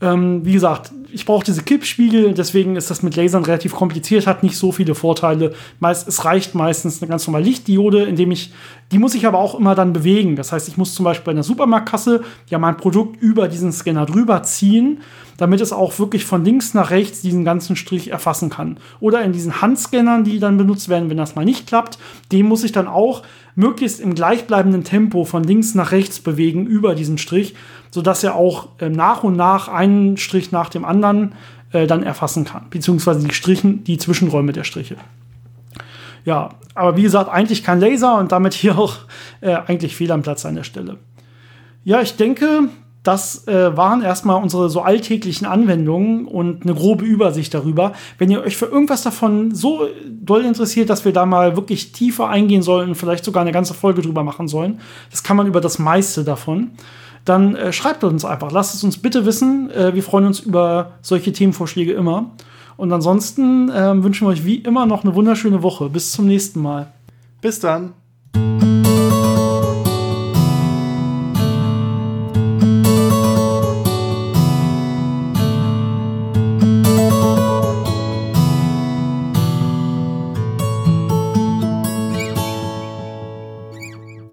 [0.00, 4.42] Ähm, wie gesagt, ich brauche diese Kippspiegel, deswegen ist das mit Lasern relativ kompliziert, hat
[4.44, 5.54] nicht so viele Vorteile.
[5.80, 8.52] Meist, es reicht meistens eine ganz normale Lichtdiode, indem ich,
[8.92, 10.36] die muss ich aber auch immer dann bewegen.
[10.36, 14.06] Das heißt, ich muss zum Beispiel bei einer Supermarktkasse ja mein Produkt über diesen Scanner
[14.06, 15.00] drüber ziehen,
[15.36, 18.78] damit es auch wirklich von links nach rechts diesen ganzen Strich erfassen kann.
[19.00, 21.98] Oder in diesen Handscannern, die dann benutzt werden, wenn das mal nicht klappt,
[22.30, 23.22] den muss ich dann auch
[23.54, 27.54] möglichst im gleichbleibenden Tempo von links nach rechts bewegen über diesen Strich,
[27.90, 31.34] sodass er auch äh, nach und nach einen Strich nach dem anderen
[31.72, 34.96] äh, dann erfassen kann, beziehungsweise die Strichen, die Zwischenräume der Striche.
[36.24, 38.96] Ja, aber wie gesagt, eigentlich kein Laser und damit hier auch
[39.40, 40.98] äh, eigentlich fehl am Platz an der Stelle.
[41.84, 42.68] Ja, ich denke,
[43.02, 47.92] das äh, waren erstmal unsere so alltäglichen Anwendungen und eine grobe Übersicht darüber.
[48.18, 52.28] Wenn ihr euch für irgendwas davon so doll interessiert, dass wir da mal wirklich tiefer
[52.28, 55.78] eingehen sollen, vielleicht sogar eine ganze Folge drüber machen sollen, das kann man über das
[55.78, 56.72] meiste davon,
[57.28, 58.52] dann äh, schreibt uns einfach.
[58.52, 59.70] Lasst es uns bitte wissen.
[59.70, 62.30] Äh, wir freuen uns über solche Themenvorschläge immer.
[62.76, 65.88] Und ansonsten äh, wünschen wir euch wie immer noch eine wunderschöne Woche.
[65.88, 66.92] Bis zum nächsten Mal.
[67.40, 67.94] Bis dann.